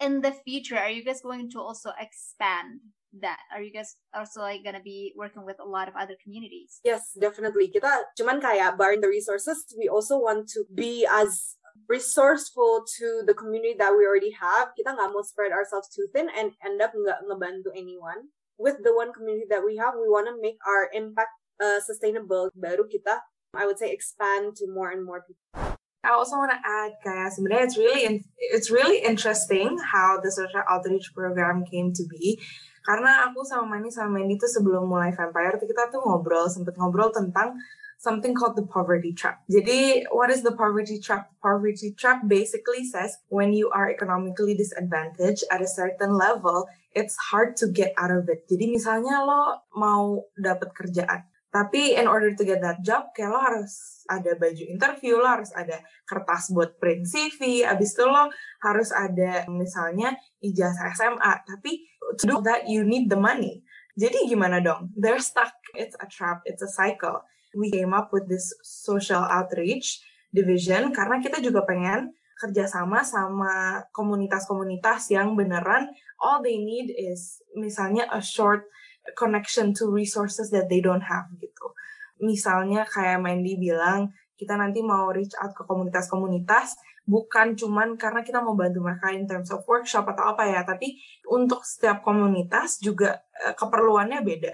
[0.00, 2.80] in the future, are you guys going to also expand
[3.20, 3.38] that?
[3.54, 6.80] Are you guys also like gonna be working with a lot of other communities?
[6.85, 7.72] Yes, definitely.
[7.72, 11.56] Kita cuman kayak barring the resources, we also want to be as
[11.88, 14.72] resourceful to the community that we already have.
[14.76, 18.32] Kita nggak mau spread ourselves too thin and end up nggak ngebantu anyone.
[18.56, 22.48] With the one community that we have, we want to make our impact uh, sustainable.
[22.56, 23.20] Baru kita,
[23.52, 25.75] I would say, expand to more and more people.
[26.06, 28.22] I also want to add, kayak sebenarnya it's really
[28.54, 32.38] it's really interesting how the social outreach program came to be.
[32.86, 37.10] Karena aku sama Manny sama Mandy tuh sebelum mulai Vampire kita tuh ngobrol, sempet ngobrol
[37.10, 37.58] tentang
[37.98, 39.42] something called the poverty trap.
[39.50, 41.26] Jadi, what is the poverty trap?
[41.42, 47.58] Poverty trap basically says when you are economically disadvantaged at a certain level, it's hard
[47.58, 48.46] to get out of it.
[48.46, 53.40] Jadi misalnya lo mau dapat kerjaan, tapi in order to get that job, kayak lo
[53.40, 58.28] harus ada baju interview, lo harus ada kertas buat print CV, abis itu lo
[58.61, 61.32] harus ada misalnya ijazah SMA.
[61.46, 61.87] Tapi
[62.20, 63.64] to do that you need the money.
[63.96, 64.92] Jadi gimana dong?
[64.92, 65.56] They're stuck.
[65.72, 66.44] It's a trap.
[66.44, 67.24] It's a cycle.
[67.56, 75.09] We came up with this social outreach division karena kita juga pengen kerjasama sama komunitas-komunitas
[75.09, 75.88] yang beneran
[76.20, 78.68] all they need is misalnya a short
[79.14, 81.70] connection to resources that they don't have gitu.
[82.18, 88.42] Misalnya kayak Mandy bilang, kita nanti mau reach out ke komunitas-komunitas bukan cuman karena kita
[88.42, 90.98] mau bantu mereka in terms of workshop atau apa ya, tapi
[91.30, 94.52] untuk setiap komunitas juga uh, keperluannya beda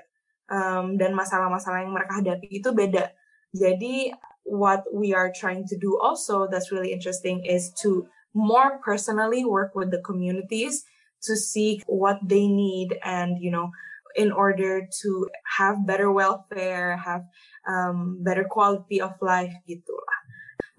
[0.53, 3.09] um, dan masalah-masalah yang mereka hadapi itu beda.
[3.57, 4.13] Jadi
[4.45, 8.05] what we are trying to do also that's really interesting is to
[8.37, 10.85] more personally work with the communities
[11.23, 13.71] to see what they need and you know
[14.17, 17.23] in order to have better welfare, have
[17.69, 20.19] um, better quality of life gitu lah.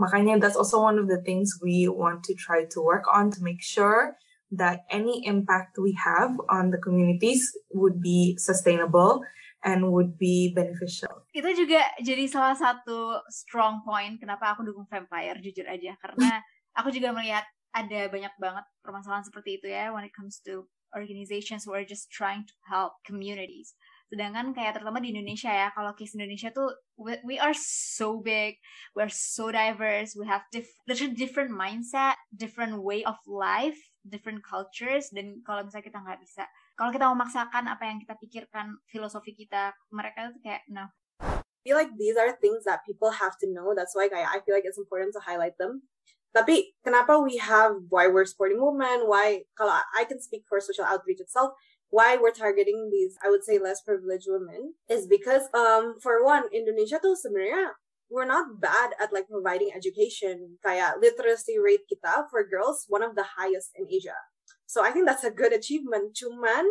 [0.02, 3.40] Makanya that's also one of the things we want to try to work on to
[3.42, 4.18] make sure
[4.54, 7.42] that any impact we have on the communities
[7.74, 9.26] would be sustainable
[9.64, 11.26] and would be beneficial.
[11.34, 16.44] Itu juga jadi salah satu strong point kenapa aku dukung Vampire jujur aja karena
[16.76, 21.66] aku juga melihat ada banyak banget permasalahan seperti itu ya when it comes to organizations
[21.66, 23.76] who are just trying to help communities.
[24.14, 26.70] Sedangkan kayak terutama di Indonesia ya, kalau case Indonesia tuh
[27.02, 28.62] we, we are so big,
[28.94, 33.78] we are so diverse, we have diff, there's a different mindset, different way of life,
[34.06, 36.46] different cultures, dan kalau misalnya kita nggak bisa,
[36.78, 40.94] kalau kita memaksakan apa yang kita pikirkan, filosofi kita, mereka tuh kayak no.
[41.26, 43.72] I feel like these are things that people have to know.
[43.72, 45.88] That's why I feel like it's important to highlight them.
[46.34, 50.84] Tapi kenapa we have why we're supporting women, why kalau I can speak for social
[50.84, 51.54] outreach itself,
[51.94, 56.50] why we're targeting these I would say less privileged women is because um for one
[56.50, 57.78] Indonesia tuh sebenarnya
[58.10, 60.58] we're not bad at like providing education.
[60.66, 64.18] Kayak literacy rate kita for girls one of the highest in Asia.
[64.66, 66.18] So I think that's a good achievement.
[66.18, 66.66] Cuman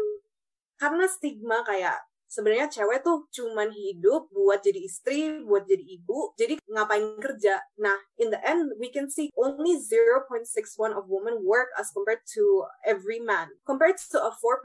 [0.83, 6.57] karena stigma kayak sebenarnya cewek tuh cuman hidup buat jadi istri, buat jadi ibu, jadi
[6.65, 7.61] ngapain kerja.
[7.77, 12.65] Nah, in the end, we can see only 0.61 of women work as compared to
[12.89, 13.53] every man.
[13.69, 14.65] Compared to a 4%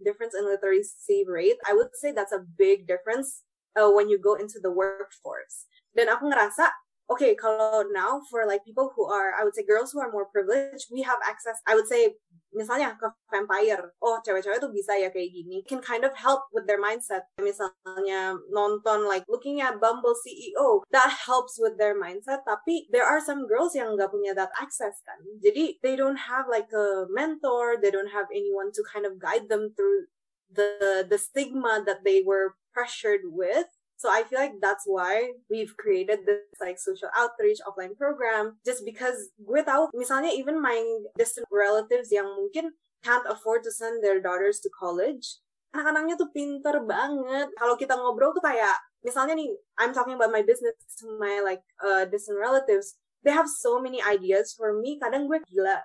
[0.00, 3.44] difference in literacy rate, I would say that's a big difference
[3.76, 5.68] uh, when you go into the workforce.
[5.92, 6.72] Dan aku ngerasa
[7.10, 10.26] okay, kalau now for like people who are, I would say girls who are more
[10.30, 12.16] privileged, we have access, I would say
[12.52, 13.96] misalnya ke vampire.
[14.04, 15.64] Oh cewek-cewek tuh bisa ya kayak gini.
[15.64, 17.26] Can kind of help with their mindset.
[17.40, 22.44] Misalnya nonton like looking at Bumble CEO that helps with their mindset.
[22.44, 25.18] Tapi there are some girls yang nggak punya that access kan.
[25.40, 27.80] Jadi they don't have like a mentor.
[27.80, 30.12] They don't have anyone to kind of guide them through
[30.52, 33.72] the the stigma that they were pressured with
[34.02, 38.82] so I feel like that's why we've created this like social outreach offline program just
[38.82, 40.74] because gue tahu misalnya even my
[41.14, 42.74] distant relatives yang mungkin
[43.06, 45.38] can't afford to send their daughters to college
[45.72, 47.48] anak-anaknya tuh pinter banget.
[47.56, 49.50] Kalau kita ngobrol tuh kayak misalnya nih
[49.80, 53.00] I'm talking about my business to my like uh, distant relatives.
[53.24, 55.00] They have so many ideas for me.
[55.00, 55.80] Kadang gue gila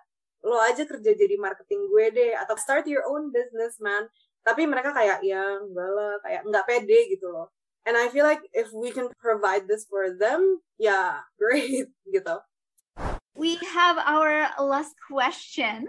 [0.45, 4.11] lo aja kerja jadi marketing gue deh atau start your own business man.
[4.43, 7.51] Tapi mereka kayak ya enggak lah kayak nggak pede gitu loh
[7.88, 12.43] And I feel like if we can provide this for them, yeah, great gitu.
[13.39, 15.88] We have our last question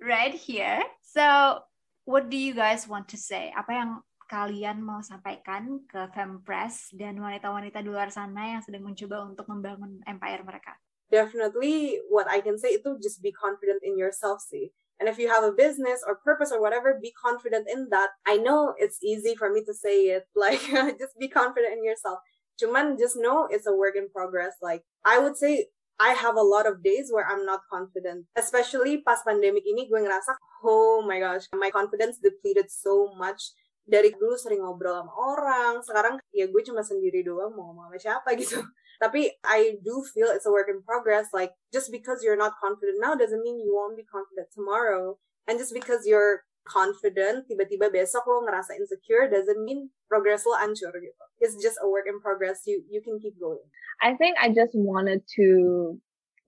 [0.00, 0.80] right here.
[1.04, 1.60] So,
[2.08, 3.52] what do you guys want to say?
[3.52, 3.90] Apa yang
[4.24, 10.00] kalian mau sampaikan ke Fempress dan wanita-wanita di luar sana yang sedang mencoba untuk membangun
[10.08, 10.72] empire mereka?
[11.12, 14.72] Definitely, what I can say itu just be confident in yourself sih.
[15.00, 18.10] And if you have a business or purpose or whatever, be confident in that.
[18.26, 20.60] I know it's easy for me to say it, like
[20.98, 22.18] just be confident in yourself.
[22.60, 24.54] Cuman just know it's a work in progress.
[24.62, 25.66] Like I would say
[25.98, 28.26] I have a lot of days where I'm not confident.
[28.36, 30.34] Especially past pandemic ini gue ngerasa,
[30.66, 33.54] oh my gosh, my confidence depleted so much.
[33.84, 37.98] Dari dulu sering ngobrol sama orang, sekarang ya gue cuma sendiri doang mau ngomong sama
[38.00, 38.64] siapa gitu.
[38.98, 41.28] Tapi I do feel it's a work in progress.
[41.36, 45.20] Like just because you're not confident now doesn't mean you won't be confident tomorrow.
[45.44, 50.96] And just because you're confident, tiba-tiba besok lo ngerasa insecure doesn't mean progress lo ancur
[50.96, 51.24] gitu.
[51.44, 52.64] It's just a work in progress.
[52.64, 53.62] You you can keep going.
[54.00, 55.46] I think I just wanted to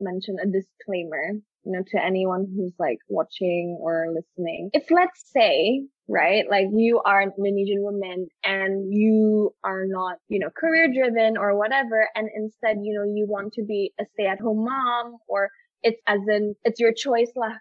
[0.00, 4.70] mention a disclaimer you know, to anyone who's like watching or listening.
[4.72, 10.38] If let's say, right, like you are an Indonesian woman and you are not, you
[10.38, 14.26] know, career driven or whatever, and instead, you know, you want to be a stay
[14.26, 15.50] at home mom or
[15.82, 17.52] it's as in, it's your choice lah,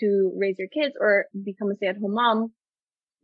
[0.00, 2.52] to raise your kids or become a stay at home mom.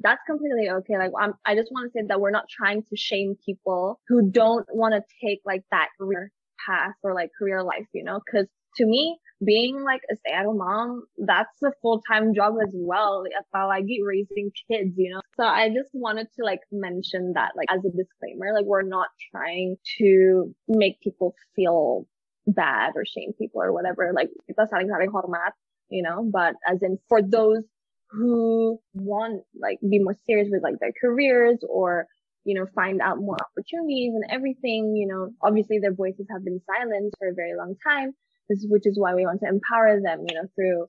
[0.01, 0.99] That's completely okay.
[0.99, 4.31] Like, I'm, I just want to say that we're not trying to shame people who
[4.31, 6.31] don't want to take like that career
[6.67, 8.47] path or like career life, you know, cause
[8.77, 13.25] to me, being like a stay-at-home mom, that's a full-time job as well.
[13.55, 15.21] Apalagi raising kids, you know.
[15.37, 19.09] So I just wanted to like mention that like as a disclaimer, like we're not
[19.31, 22.07] trying to make people feel
[22.47, 24.13] bad or shame people or whatever.
[24.15, 25.53] Like kita saling-saling hormat,
[25.89, 27.65] you know, but as in for those
[28.11, 32.07] who want like be more serious with like their careers or
[32.47, 36.61] you know, find out more opportunities and everything, you know, obviously their voices have been
[36.67, 38.13] silenced for a very long time
[38.49, 40.87] which is why we want to empower them, you know, through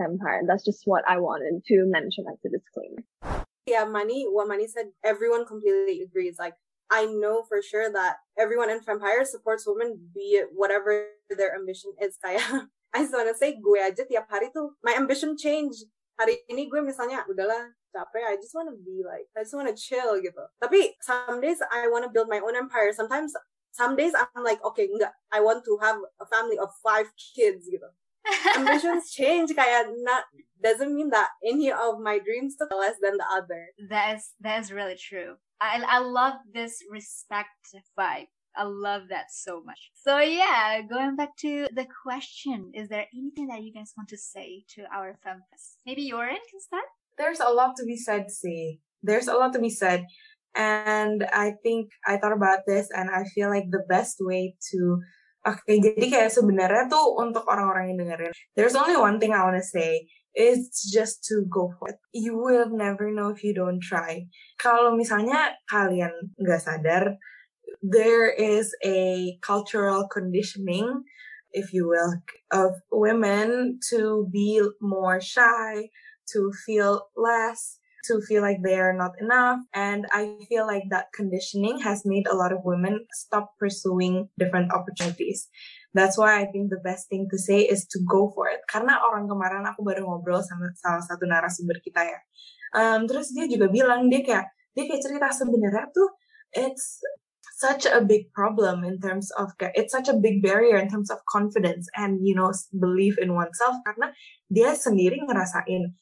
[0.00, 0.42] Empire.
[0.46, 3.04] That's just what I wanted to mention as a disclaimer.
[3.66, 6.36] Yeah, Mani, what Mani said, everyone completely agrees.
[6.38, 6.54] Like,
[6.90, 11.92] I know for sure that everyone in Fempire supports women, be it whatever their ambition
[12.00, 12.18] is.
[12.24, 15.74] I just want to say, gue aja tiap hari tuh, my ambition change.
[16.14, 19.66] Hari ini gue misalnya, udahlah, capek, I just want to be like, I just want
[19.66, 20.46] to chill gitu.
[20.62, 22.94] Tapi some days I want to build my own empire.
[22.94, 23.34] Sometimes
[23.74, 24.88] some days I'm like, okay,
[25.32, 27.90] I want to have a family of five kids gitu.
[28.56, 30.24] Ambitions change kayak not
[30.62, 33.74] doesn't mean that any of my dreams took less than the other.
[33.90, 35.36] That is that is really true.
[35.60, 38.30] I I love this respect vibe.
[38.54, 39.90] I love that so much.
[39.98, 44.18] So yeah, going back to the question, is there anything that you guys want to
[44.18, 45.82] say to our Fempress?
[45.84, 46.86] Maybe Yorin can start?
[47.18, 48.78] There's a lot to be said, see.
[49.02, 50.06] There's a lot to be said.
[50.54, 55.02] And I think I thought about this and I feel like the best way to
[55.44, 59.44] Oke, okay, jadi kayak sebenarnya tuh untuk orang-orang yang dengerin, there's only one thing I
[59.44, 62.00] wanna say, it's just to go for it.
[62.16, 64.24] You will never know if you don't try.
[64.56, 67.20] Kalau misalnya kalian nggak sadar,
[67.84, 71.04] there is a cultural conditioning,
[71.52, 75.92] if you will, of women to be more shy,
[76.32, 79.60] to feel less, to feel like they are not enough.
[79.74, 84.72] And I feel like that conditioning has made a lot of women stop pursuing different
[84.72, 85.48] opportunities.
[85.94, 88.60] That's why I think the best thing to say is to go for it.
[88.66, 92.20] Karena orang kemarin aku baru ngobrol sama salah satu narasumber kita ya.
[92.74, 96.10] Um, terus dia juga bilang dia kayak dia kayak cerita sebenarnya tuh
[96.58, 96.98] it's
[97.54, 101.22] such a big problem in terms of it's such a big barrier in terms of
[101.30, 102.50] confidence and you know
[102.82, 104.10] belief in oneself karena
[104.50, 105.94] dia sendiri ngerasain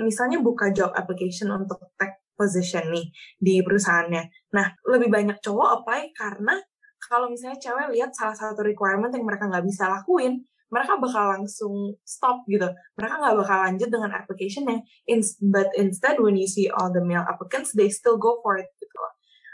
[0.00, 3.06] misalnya buka job application untuk tech position nih
[3.40, 4.52] di perusahaannya.
[4.52, 6.60] Nah, lebih banyak cowok apply karena
[7.00, 11.94] kalau misalnya cewek lihat salah satu requirement yang mereka nggak bisa lakuin, mereka bakal langsung
[12.02, 12.66] stop gitu.
[12.98, 14.82] Mereka nggak bakal lanjut dengan applicationnya.
[15.06, 18.68] In, but instead when you see all the male applicants, they still go for it
[18.82, 19.00] gitu.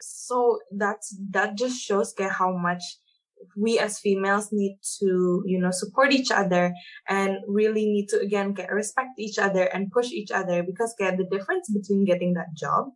[0.03, 3.02] So that's that just shows kayak how much
[3.57, 6.73] we as females need to you know support each other
[7.09, 11.19] and really need to again get respect each other and push each other because kayak
[11.19, 12.91] the difference between getting that job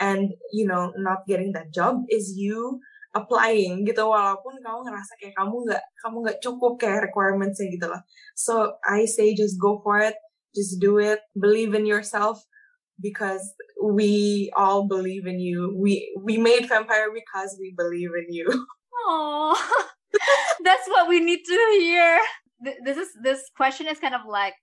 [0.00, 2.80] and you know not getting that job is you
[3.16, 8.02] applying gitu walaupun kamu ngerasa kayak kamu nggak kamu nggak cukup kayak requirementsnya gitu lah
[8.36, 10.20] so I say just go for it
[10.52, 12.44] just do it believe in yourself
[13.00, 15.74] because we all believe in you.
[15.76, 18.48] We we made Fempire because we believe in you
[19.06, 19.54] oh
[20.64, 22.18] that's what we need to hear
[22.84, 24.54] this is this question is kind of like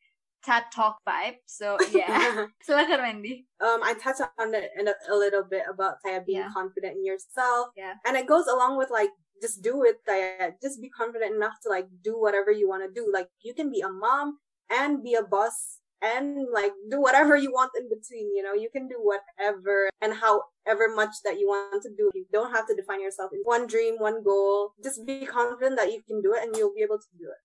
[0.43, 1.39] TED Talk vibe.
[1.45, 3.45] So yeah, silakan Wendy.
[3.63, 6.51] Um, I touched on it in a, a little bit about kayak being Yeah.
[6.51, 7.71] confident in yourself.
[7.77, 7.95] Yeah.
[8.03, 10.03] and it goes along with like just do it.
[10.03, 13.07] Kayak just be confident enough to like do whatever you want to do.
[13.07, 17.51] Like you can be a mom and be a boss and like do whatever you
[17.51, 18.35] want in between.
[18.35, 22.11] You know, you can do whatever and however much that you want to do.
[22.13, 24.73] You don't have to define yourself in one dream, one goal.
[24.83, 27.41] Just be confident that you can do it and you'll be able to do it.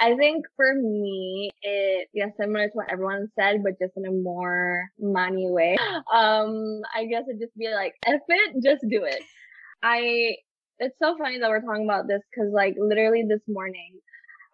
[0.00, 4.10] I think for me, it yeah, similar to what everyone said, but just in a
[4.10, 5.76] more money way.
[6.12, 9.22] Um, I guess it'd just be like, if it, just do it.
[9.82, 10.36] I,
[10.78, 14.00] it's so funny that we're talking about this because like literally this morning,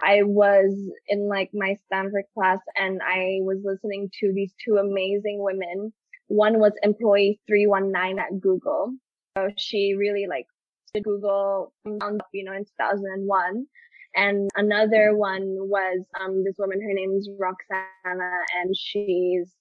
[0.01, 0.75] I was
[1.09, 5.93] in like my Stanford class and I was listening to these two amazing women.
[6.29, 8.93] One was employee 319 at Google.
[9.37, 10.47] So she really like
[10.95, 13.67] did Google, um, you know, in 2001
[14.15, 18.31] and another one was um this woman her name is roxana
[18.61, 19.53] and she's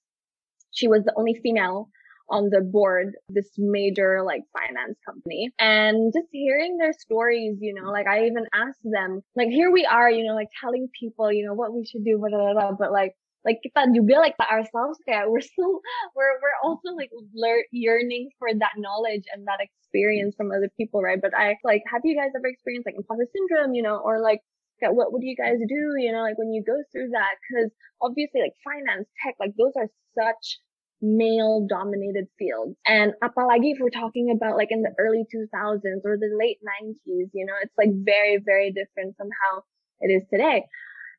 [0.70, 1.88] she was the only female
[2.30, 5.50] on the board this major like finance company.
[5.58, 9.84] And just hearing their stories you know like i even asked them like here we
[9.86, 12.72] are you know like telling people you know what we should do blah, blah, blah,
[12.72, 13.14] but like
[13.44, 15.80] like kita juga like ourselves kayak we're still
[16.16, 21.00] we're we're also like lear- yearning for that knowledge and that experience from other people
[21.00, 21.20] right?
[21.20, 24.42] But i like have you guys ever experienced like imposter syndrome you know or like
[24.82, 27.34] yeah, what would you guys do you know like when you go through that?
[27.42, 27.70] Because
[28.00, 30.62] obviously like finance tech like those are such
[31.00, 32.76] male dominated fields.
[32.86, 37.30] And apalagi if we're talking about like in the early 2000s or the late 90s
[37.32, 39.62] you know it's like very very different from how
[40.00, 40.64] it is today.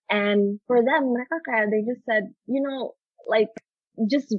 [0.09, 1.13] And for them
[1.71, 2.93] they just said you know
[3.27, 3.49] like
[4.09, 4.35] just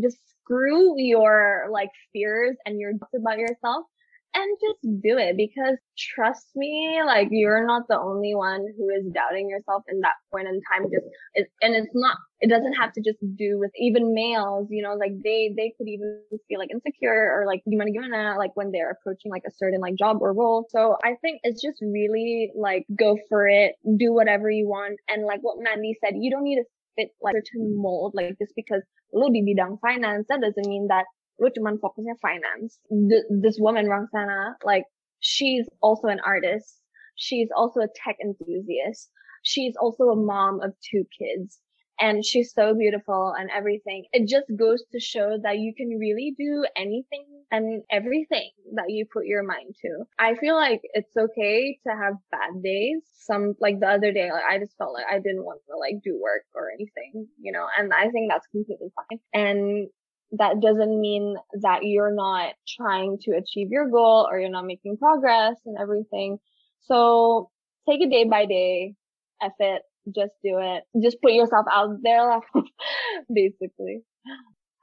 [0.00, 3.86] just screw your like fears and your doubts about yourself
[4.34, 9.06] and just do it because trust me, like you're not the only one who is
[9.12, 10.90] doubting yourself in that point in time.
[10.90, 12.16] Just it, and it's not.
[12.40, 14.68] It doesn't have to just do with even males.
[14.70, 18.36] You know, like they they could even feel like insecure or like you gimana gimana
[18.36, 20.66] like when they're approaching like a certain like job or role.
[20.70, 25.24] So I think it's just really like go for it, do whatever you want, and
[25.24, 26.64] like what Mandy said, you don't need to
[26.96, 28.12] fit like certain mold.
[28.14, 28.82] Like just because
[29.12, 31.04] lo di bidang finance, that doesn't mean that
[31.38, 32.78] lu cuman fokusnya finance.
[32.90, 34.84] Th- this woman, Roxana, like,
[35.20, 36.80] she's also an artist.
[37.16, 39.10] She's also a tech enthusiast.
[39.42, 41.60] She's also a mom of two kids.
[42.00, 44.06] And she's so beautiful and everything.
[44.12, 49.06] It just goes to show that you can really do anything and everything that you
[49.06, 50.02] put your mind to.
[50.18, 52.98] I feel like it's okay to have bad days.
[53.14, 56.02] Some, like the other day, like I just felt like I didn't want to like
[56.02, 59.20] do work or anything, you know, and I think that's completely fine.
[59.32, 59.86] And
[60.32, 64.96] that doesn't mean that you're not trying to achieve your goal or you're not making
[64.96, 66.38] progress and everything.
[66.80, 67.50] So
[67.88, 68.94] take it day by day,
[69.42, 69.82] F it,
[70.14, 70.84] just do it.
[71.02, 72.40] Just put yourself out there,
[73.32, 74.02] basically.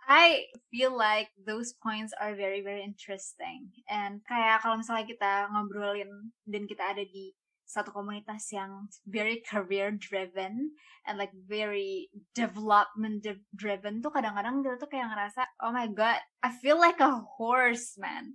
[0.07, 3.71] I feel like those points are very very interesting.
[3.87, 7.31] And kayak kalau misalnya kita ngobrolin dan kita ada di
[7.71, 10.75] satu komunitas yang very career driven
[11.07, 16.19] and like very development de- driven tuh kadang-kadang kita tuh kayak ngerasa oh my god
[16.43, 18.33] I feel like a horse man.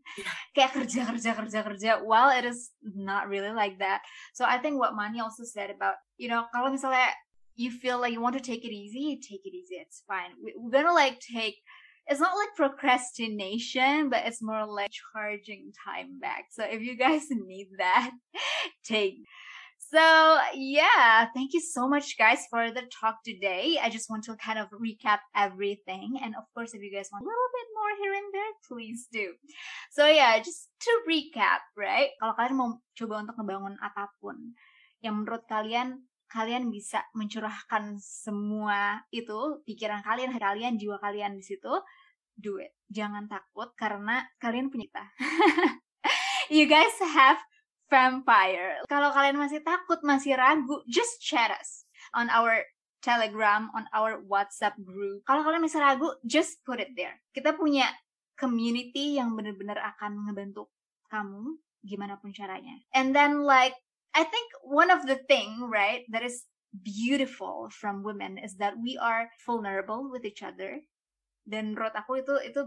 [0.57, 1.91] Kayak kerja kerja kerja kerja.
[2.01, 4.01] While it is not really like that.
[4.32, 7.12] So I think what Mani also said about you know kalau misalnya
[7.59, 9.76] you feel like you want to take it easy take it easy.
[9.82, 10.32] It's fine.
[10.41, 11.61] We- we're gonna like take
[12.07, 16.47] it's not like procrastination, but it's more like charging time back.
[16.51, 18.11] So if you guys need that,
[18.85, 19.27] take.
[19.91, 20.03] So
[20.55, 23.79] yeah, thank you so much guys for the talk today.
[23.81, 26.19] I just want to kind of recap everything.
[26.23, 29.07] And of course, if you guys want a little bit more here and there, please
[29.13, 29.35] do.
[29.93, 32.11] So yeah, just to recap, right?
[32.19, 34.59] Kalau kalian mau coba untuk ngebangun apapun
[35.07, 41.70] yang menurut kalian kalian bisa mencurahkan semua itu pikiran kalian, kalian, jiwa kalian di situ,
[42.37, 42.74] do it.
[42.91, 45.05] Jangan takut karena kalian punya kita.
[46.57, 47.39] you guys have
[47.87, 48.83] Vampire.
[48.91, 52.66] Kalau kalian masih takut, masih ragu, just chat us on our
[52.99, 55.22] Telegram, on our WhatsApp group.
[55.22, 57.22] Kalau kalian masih ragu, just put it there.
[57.31, 57.87] Kita punya
[58.35, 60.66] community yang benar-benar akan ngebantu
[61.07, 62.83] kamu gimana pun caranya.
[62.91, 63.79] And then like
[64.17, 68.97] I think one of the thing, right, that is beautiful from women is that we
[68.97, 70.81] are vulnerable with each other.
[71.45, 72.64] Dan menurut aku itu itu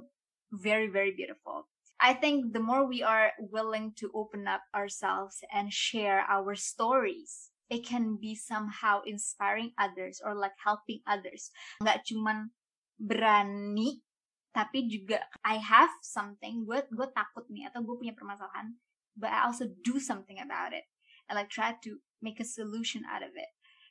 [0.53, 1.65] very very beautiful.
[1.97, 7.49] I think the more we are willing to open up ourselves and share our stories,
[7.67, 11.49] it can be somehow inspiring others or like helping others.
[11.81, 12.53] Nggak cuman
[12.95, 14.05] berani,
[14.53, 18.77] tapi juga I have something, gue gue takut nih atau gue punya permasalahan,
[19.17, 20.85] but I also do something about it
[21.29, 23.49] and like try to make a solution out of it.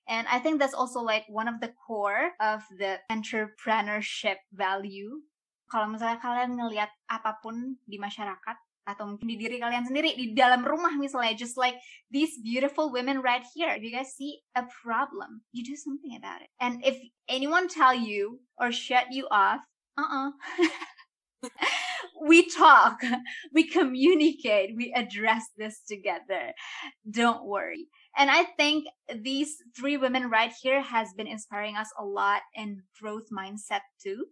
[0.09, 5.21] And I think that's also like one of the core of the entrepreneurship value.
[5.69, 8.57] Kalau misalnya kalian ngelihat apapun di masyarakat
[8.89, 11.77] atau mungkin di diri kalian sendiri di dalam rumah misalnya just like
[12.09, 15.45] these beautiful women right here you guys see a problem?
[15.53, 16.49] You do something about it.
[16.57, 16.97] And if
[17.29, 19.61] anyone tell you or shut you off
[20.01, 20.33] uh-uh
[22.23, 23.01] we talk
[23.55, 26.53] we communicate we address this together
[27.11, 28.87] don't worry and i think
[29.23, 34.25] these three women right here has been inspiring us a lot in growth mindset too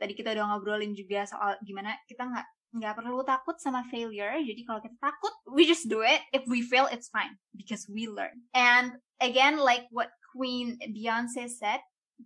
[0.00, 4.34] tadi kita udah ngobrolin juga soal gimana kita nggak nggak perlu takut sama failure.
[4.42, 6.18] Jadi kalau kita takut, we just do it.
[6.34, 8.42] If we fail, it's fine because we learn.
[8.50, 11.78] And again, like what Queen Beyonce said,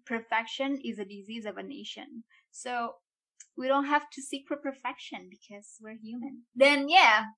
[0.09, 2.25] perfection is a disease of a nation.
[2.49, 2.97] So
[3.59, 6.47] we don't have to seek for perfection because we're human.
[6.55, 7.35] Then yeah,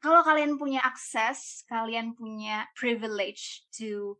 [0.00, 4.16] kalau kalian punya akses, kalian punya privilege to,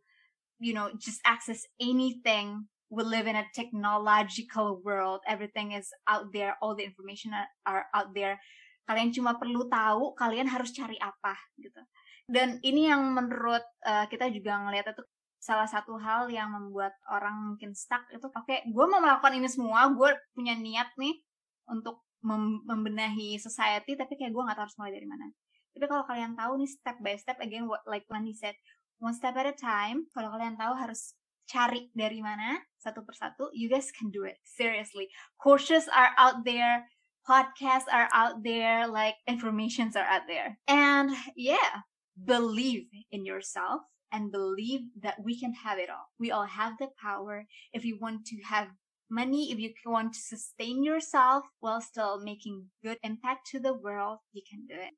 [0.61, 5.25] you know, just access anything we live in a technological world.
[5.25, 6.53] Everything is out there.
[6.61, 7.33] All the information
[7.65, 8.37] are, out there.
[8.85, 11.81] Kalian cuma perlu tahu kalian harus cari apa gitu.
[12.29, 15.03] Dan ini yang menurut uh, kita juga ngelihat itu
[15.43, 19.91] salah satu hal yang membuat orang mungkin stuck itu oke gue mau melakukan ini semua
[19.91, 21.19] gue punya niat nih
[21.67, 25.27] untuk mem membenahi society tapi kayak gue nggak tahu harus mulai dari mana
[25.75, 28.55] tapi kalau kalian tahu nih step by step again what like when he said
[29.03, 31.11] one step at a time kalau kalian tahu harus
[31.43, 34.39] cari dari mana satu persatu, you guys can do it.
[34.43, 35.07] Seriously.
[35.39, 36.87] Courses are out there,
[37.27, 40.59] podcasts are out there, like informations are out there.
[40.67, 41.87] And yeah,
[42.19, 46.13] believe in yourself and believe that we can have it all.
[46.19, 47.47] We all have the power.
[47.73, 48.67] If you want to have
[49.09, 54.19] money, if you want to sustain yourself while still making good impact to the world,
[54.31, 54.93] you can do it.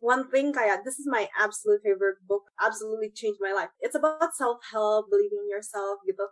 [0.00, 2.50] One thing kayak this is my absolute favorite book.
[2.58, 3.70] Absolutely changed my life.
[3.78, 6.26] It's about self-help believing in yourself gitu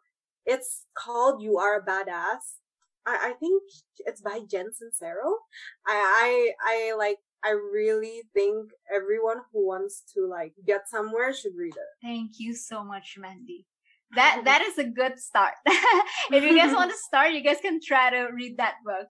[0.46, 2.59] it's called you are a badass.
[3.07, 3.62] I, I think
[4.01, 5.40] it's by jen sincero
[5.86, 6.28] I, I
[6.61, 12.07] i like i really think everyone who wants to like get somewhere should read it
[12.07, 13.66] thank you so much mandy
[14.14, 17.80] that that is a good start if you guys want to start you guys can
[17.80, 19.07] try to read that book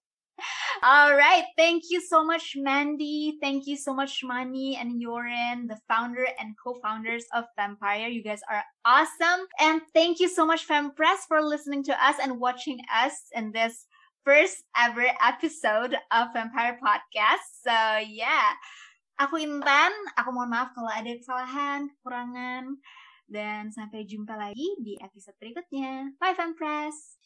[0.83, 1.45] all right.
[1.57, 3.39] Thank you so much, Mandy.
[3.43, 8.13] Thank you so much, Mani and Yorin, the founder and co-founders of Fempire.
[8.13, 9.47] You guys are awesome.
[9.61, 13.87] And thank you so much, FemPress, for listening to us and watching us in this
[14.25, 17.65] first ever episode of Vampire Podcast.
[17.65, 18.57] So yeah,
[19.17, 22.81] aku Intan, aku mohon maaf kalau ada kesalahan, kekurangan,
[23.29, 26.17] dan sampai jumpa lagi di episode berikutnya.
[26.21, 27.21] Bye Vampres!